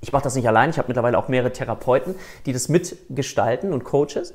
Ich 0.01 0.11
mache 0.11 0.23
das 0.23 0.35
nicht 0.35 0.47
allein, 0.47 0.69
ich 0.69 0.77
habe 0.77 0.87
mittlerweile 0.87 1.17
auch 1.17 1.27
mehrere 1.27 1.51
Therapeuten, 1.51 2.15
die 2.45 2.53
das 2.53 2.69
mitgestalten 2.69 3.73
und 3.73 3.83
Coaches. 3.83 4.33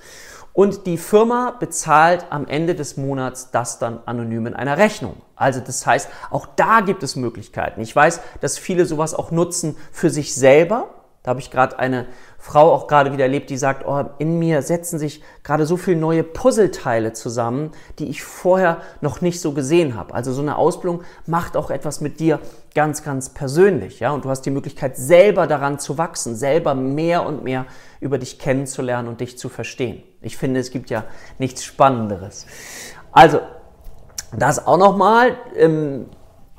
Und 0.52 0.87
die 0.87 0.99
Firma 0.99 1.52
bezahlt 1.58 2.26
am 2.30 2.47
Ende 2.47 2.75
des 2.75 2.97
Monats 2.97 3.50
das 3.52 3.78
dann 3.78 4.00
anonym 4.06 4.47
in 4.47 4.54
einer 4.54 4.78
Rechnung. 4.78 5.17
Also 5.37 5.61
das 5.61 5.87
heißt, 5.87 6.08
auch 6.30 6.47
da 6.56 6.80
gibt 6.80 7.02
es 7.02 7.15
Möglichkeiten. 7.15 7.80
Ich 7.80 7.95
weiß, 7.95 8.21
dass 8.41 8.58
viele 8.58 8.85
sowas 8.85 9.15
auch 9.15 9.30
nutzen 9.30 9.76
für 9.93 10.11
sich 10.11 10.35
selber. 10.35 10.91
Da 11.23 11.30
habe 11.30 11.41
ich 11.41 11.50
gerade 11.50 11.78
eine 11.78 12.06
Frau 12.43 12.73
auch 12.73 12.87
gerade 12.87 13.13
wieder 13.13 13.25
erlebt, 13.25 13.50
die 13.50 13.59
sagt, 13.59 13.87
oh, 13.87 14.03
in 14.17 14.39
mir 14.39 14.63
setzen 14.63 14.99
sich 14.99 15.23
gerade 15.45 15.67
so 15.67 15.76
viele 15.76 15.99
neue 15.99 16.25
Puzzleteile 16.25 17.13
zusammen, 17.13 17.71
die 17.99 18.07
ich 18.07 18.23
vorher 18.23 18.79
noch 19.03 19.21
nicht 19.21 19.43
so 19.43 19.53
gesehen 19.53 19.95
habe. 19.95 20.15
Also 20.15 20.33
so 20.33 20.41
eine 20.41 20.57
Ausbildung 20.57 21.03
macht 21.26 21.55
auch 21.55 21.71
etwas 21.71 22.00
mit 22.00 22.19
dir 22.19 22.41
ganz, 22.75 23.03
ganz 23.03 23.29
persönlich, 23.29 24.00
ja. 24.00 24.13
Und 24.13 24.25
du 24.25 24.31
hast 24.31 24.43
die 24.43 24.50
Möglichkeit, 24.50 24.97
selber 24.97 25.47
daran 25.47 25.79
zu 25.79 25.99
wachsen, 25.99 26.35
selber 26.35 26.75
mehr 26.75 27.26
und 27.26 27.45
mehr 27.45 27.67
über 28.00 28.17
dich 28.17 28.39
kennenzulernen 28.39 29.09
und 29.09 29.21
dich 29.21 29.37
zu 29.37 29.50
verstehen. 29.50 30.03
Ich 30.23 30.39
finde, 30.39 30.61
es 30.61 30.71
gibt 30.71 30.89
ja 30.89 31.05
nichts 31.39 31.63
Spannenderes. 31.63 32.47
Also, 33.13 33.41
das 34.33 34.67
auch 34.67 34.79
nochmal. 34.79 35.37
Ähm, 35.57 36.07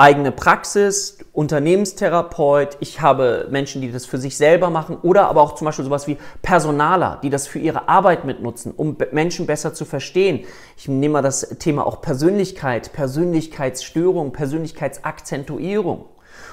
eigene 0.02 0.32
Praxis, 0.32 1.20
Unternehmenstherapeut, 1.32 2.76
ich 2.80 3.02
habe 3.02 3.48
Menschen, 3.52 3.84
die 3.84 3.92
das 3.92 4.08
für 4.08 4.18
sich 4.18 4.36
selber 4.36 4.72
machen 4.72 4.98
oder 5.04 5.30
aber 5.30 5.42
auch 5.42 5.54
zum 5.54 5.66
Beispiel 5.66 5.86
sowas 5.86 6.08
wie 6.08 6.18
Personaler, 6.42 7.20
die 7.22 7.30
das 7.30 7.46
für 7.46 7.60
ihre 7.60 7.88
Arbeit 7.88 8.26
mitnutzen, 8.26 8.74
um 8.76 8.98
Menschen 9.12 9.46
besser 9.46 9.76
zu 9.76 9.86
verstehen. 9.86 10.44
Ich 10.76 10.88
nehme 10.88 11.14
mal 11.14 11.22
das 11.22 11.42
Thema 11.60 11.86
auch 11.86 12.02
Persönlichkeit, 12.02 12.94
Persönlichkeitsstörung, 12.94 14.34
Persönlichkeitsakzentuierung 14.34 16.06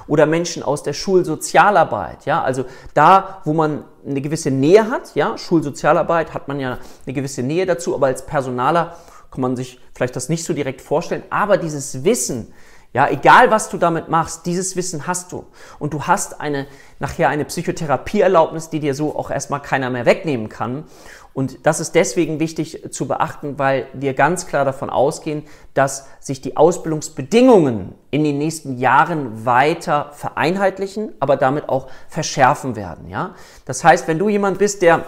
oder 0.06 0.26
Menschen 0.26 0.62
aus 0.62 0.82
der 0.82 0.92
Schulsozialarbeit, 0.92 2.26
ja, 2.26 2.42
also 2.42 2.66
da, 2.92 3.40
wo 3.44 3.54
man 3.54 3.84
eine 4.06 4.20
gewisse 4.20 4.50
Nähe 4.50 4.90
hat, 4.90 5.14
ja, 5.14 5.38
Schulsozialarbeit 5.38 6.34
hat 6.34 6.48
man 6.48 6.60
ja 6.60 6.78
eine 7.06 7.14
gewisse 7.14 7.42
Nähe 7.42 7.64
dazu, 7.64 7.94
aber 7.94 8.08
als 8.08 8.26
Personaler 8.26 8.98
kann 9.30 9.40
man 9.40 9.56
sich 9.56 9.80
vielleicht 9.94 10.16
das 10.16 10.28
nicht 10.28 10.44
so 10.44 10.52
direkt 10.52 10.82
vorstellen, 10.82 11.22
aber 11.30 11.56
dieses 11.56 12.04
Wissen, 12.04 12.52
ja, 12.94 13.08
egal 13.08 13.50
was 13.50 13.68
du 13.68 13.76
damit 13.76 14.08
machst, 14.08 14.46
dieses 14.46 14.74
Wissen 14.74 15.06
hast 15.06 15.30
du. 15.32 15.44
Und 15.78 15.92
du 15.92 16.04
hast 16.04 16.40
eine, 16.40 16.66
nachher 16.98 17.28
eine 17.28 17.44
Psychotherapieerlaubnis, 17.44 18.70
die 18.70 18.80
dir 18.80 18.94
so 18.94 19.14
auch 19.14 19.30
erstmal 19.30 19.60
keiner 19.60 19.90
mehr 19.90 20.06
wegnehmen 20.06 20.48
kann. 20.48 20.84
Und 21.34 21.66
das 21.66 21.78
ist 21.78 21.94
deswegen 21.94 22.40
wichtig 22.40 22.90
zu 22.90 23.06
beachten, 23.06 23.58
weil 23.58 23.86
wir 23.92 24.14
ganz 24.14 24.46
klar 24.46 24.64
davon 24.64 24.90
ausgehen, 24.90 25.44
dass 25.74 26.08
sich 26.18 26.40
die 26.40 26.56
Ausbildungsbedingungen 26.56 27.94
in 28.10 28.24
den 28.24 28.38
nächsten 28.38 28.78
Jahren 28.78 29.44
weiter 29.44 30.10
vereinheitlichen, 30.14 31.12
aber 31.20 31.36
damit 31.36 31.68
auch 31.68 31.88
verschärfen 32.08 32.74
werden. 32.74 33.08
Ja? 33.08 33.34
Das 33.66 33.84
heißt, 33.84 34.08
wenn 34.08 34.18
du 34.18 34.28
jemand 34.28 34.58
bist, 34.58 34.82
der 34.82 35.04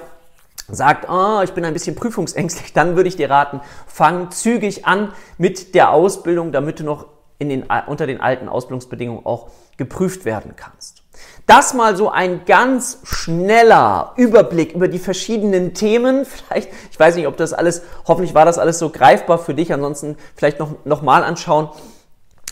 sagt, 0.69 1.09
oh, 1.11 1.41
ich 1.43 1.53
bin 1.53 1.65
ein 1.65 1.73
bisschen 1.73 1.97
prüfungsängstlich, 1.97 2.73
dann 2.75 2.95
würde 2.95 3.09
ich 3.09 3.17
dir 3.17 3.31
raten, 3.31 3.61
fang 3.87 4.31
zügig 4.31 4.87
an 4.87 5.13
mit 5.39 5.75
der 5.75 5.91
Ausbildung, 5.91 6.53
damit 6.53 6.79
du 6.79 6.85
noch 6.85 7.07
den, 7.49 7.65
unter 7.87 8.07
den 8.07 8.21
alten 8.21 8.49
Ausbildungsbedingungen 8.49 9.25
auch 9.25 9.49
geprüft 9.77 10.25
werden 10.25 10.55
kannst. 10.57 11.03
Das 11.47 11.75
mal 11.75 11.97
so 11.97 12.11
ein 12.11 12.45
ganz 12.45 12.99
schneller 13.03 14.13
Überblick 14.17 14.73
über 14.73 14.89
die 14.89 14.99
verschiedenen 14.99 15.75
Themen. 15.75 16.25
Vielleicht, 16.27 16.71
ich 16.91 17.01
weiß 17.01 17.17
nicht, 17.17 17.27
ob 17.27 17.37
das 17.37 17.53
alles, 17.53 17.83
hoffentlich 18.07 18.35
war 18.35 18.45
das 18.45 18.59
alles 18.59 18.79
so 18.79 18.91
greifbar 18.91 19.39
für 19.39 19.55
dich. 19.55 19.73
Ansonsten 19.73 20.17
vielleicht 20.37 20.59
noch, 20.59 20.85
noch 20.85 21.03
mal 21.03 21.25
anschauen. 21.25 21.71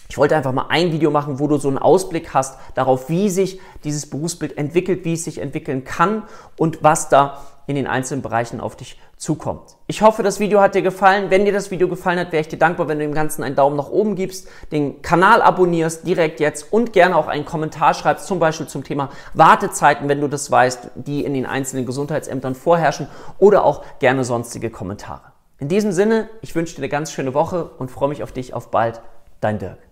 Ich 0.08 0.16
wollte 0.16 0.36
einfach 0.36 0.52
mal 0.52 0.66
ein 0.70 0.90
Video 0.92 1.10
machen, 1.10 1.38
wo 1.38 1.46
du 1.46 1.58
so 1.58 1.68
einen 1.68 1.78
Ausblick 1.78 2.32
hast 2.32 2.58
darauf, 2.74 3.10
wie 3.10 3.28
sich 3.28 3.60
dieses 3.84 4.08
Berufsbild 4.08 4.56
entwickelt, 4.56 5.04
wie 5.04 5.12
es 5.12 5.24
sich 5.24 5.38
entwickeln 5.38 5.84
kann 5.84 6.22
und 6.56 6.82
was 6.82 7.10
da 7.10 7.42
in 7.66 7.76
den 7.76 7.86
einzelnen 7.86 8.22
Bereichen 8.22 8.60
auf 8.60 8.76
dich 8.76 8.98
zukommt. 9.18 9.76
Ich 9.86 10.00
hoffe, 10.00 10.22
das 10.22 10.40
Video 10.40 10.62
hat 10.62 10.74
dir 10.74 10.80
gefallen. 10.80 11.26
Wenn 11.28 11.44
dir 11.44 11.52
das 11.52 11.70
Video 11.70 11.86
gefallen 11.86 12.18
hat, 12.18 12.32
wäre 12.32 12.40
ich 12.40 12.48
dir 12.48 12.58
dankbar, 12.58 12.88
wenn 12.88 12.98
du 12.98 13.04
dem 13.04 13.12
Ganzen 13.12 13.42
einen 13.42 13.56
Daumen 13.56 13.76
nach 13.76 13.90
oben 13.90 14.16
gibst, 14.16 14.48
den 14.72 15.02
Kanal 15.02 15.42
abonnierst 15.42 16.06
direkt 16.06 16.40
jetzt 16.40 16.72
und 16.72 16.94
gerne 16.94 17.14
auch 17.14 17.26
einen 17.26 17.44
Kommentar 17.44 17.92
schreibst, 17.92 18.26
zum 18.26 18.38
Beispiel 18.38 18.66
zum 18.66 18.84
Thema 18.84 19.10
Wartezeiten, 19.34 20.08
wenn 20.08 20.22
du 20.22 20.28
das 20.28 20.50
weißt, 20.50 20.92
die 20.94 21.24
in 21.24 21.34
den 21.34 21.44
einzelnen 21.44 21.84
Gesundheitsämtern 21.84 22.54
vorherrschen 22.54 23.08
oder 23.38 23.64
auch 23.64 23.84
gerne 23.98 24.24
sonstige 24.24 24.70
Kommentare. 24.70 25.20
In 25.58 25.68
diesem 25.68 25.92
Sinne, 25.92 26.30
ich 26.40 26.54
wünsche 26.54 26.74
dir 26.74 26.80
eine 26.80 26.88
ganz 26.88 27.12
schöne 27.12 27.34
Woche 27.34 27.70
und 27.78 27.90
freue 27.90 28.08
mich 28.08 28.22
auf 28.22 28.32
dich 28.32 28.54
auf 28.54 28.70
bald. 28.70 29.02
Dein 29.40 29.58
Dirk. 29.58 29.87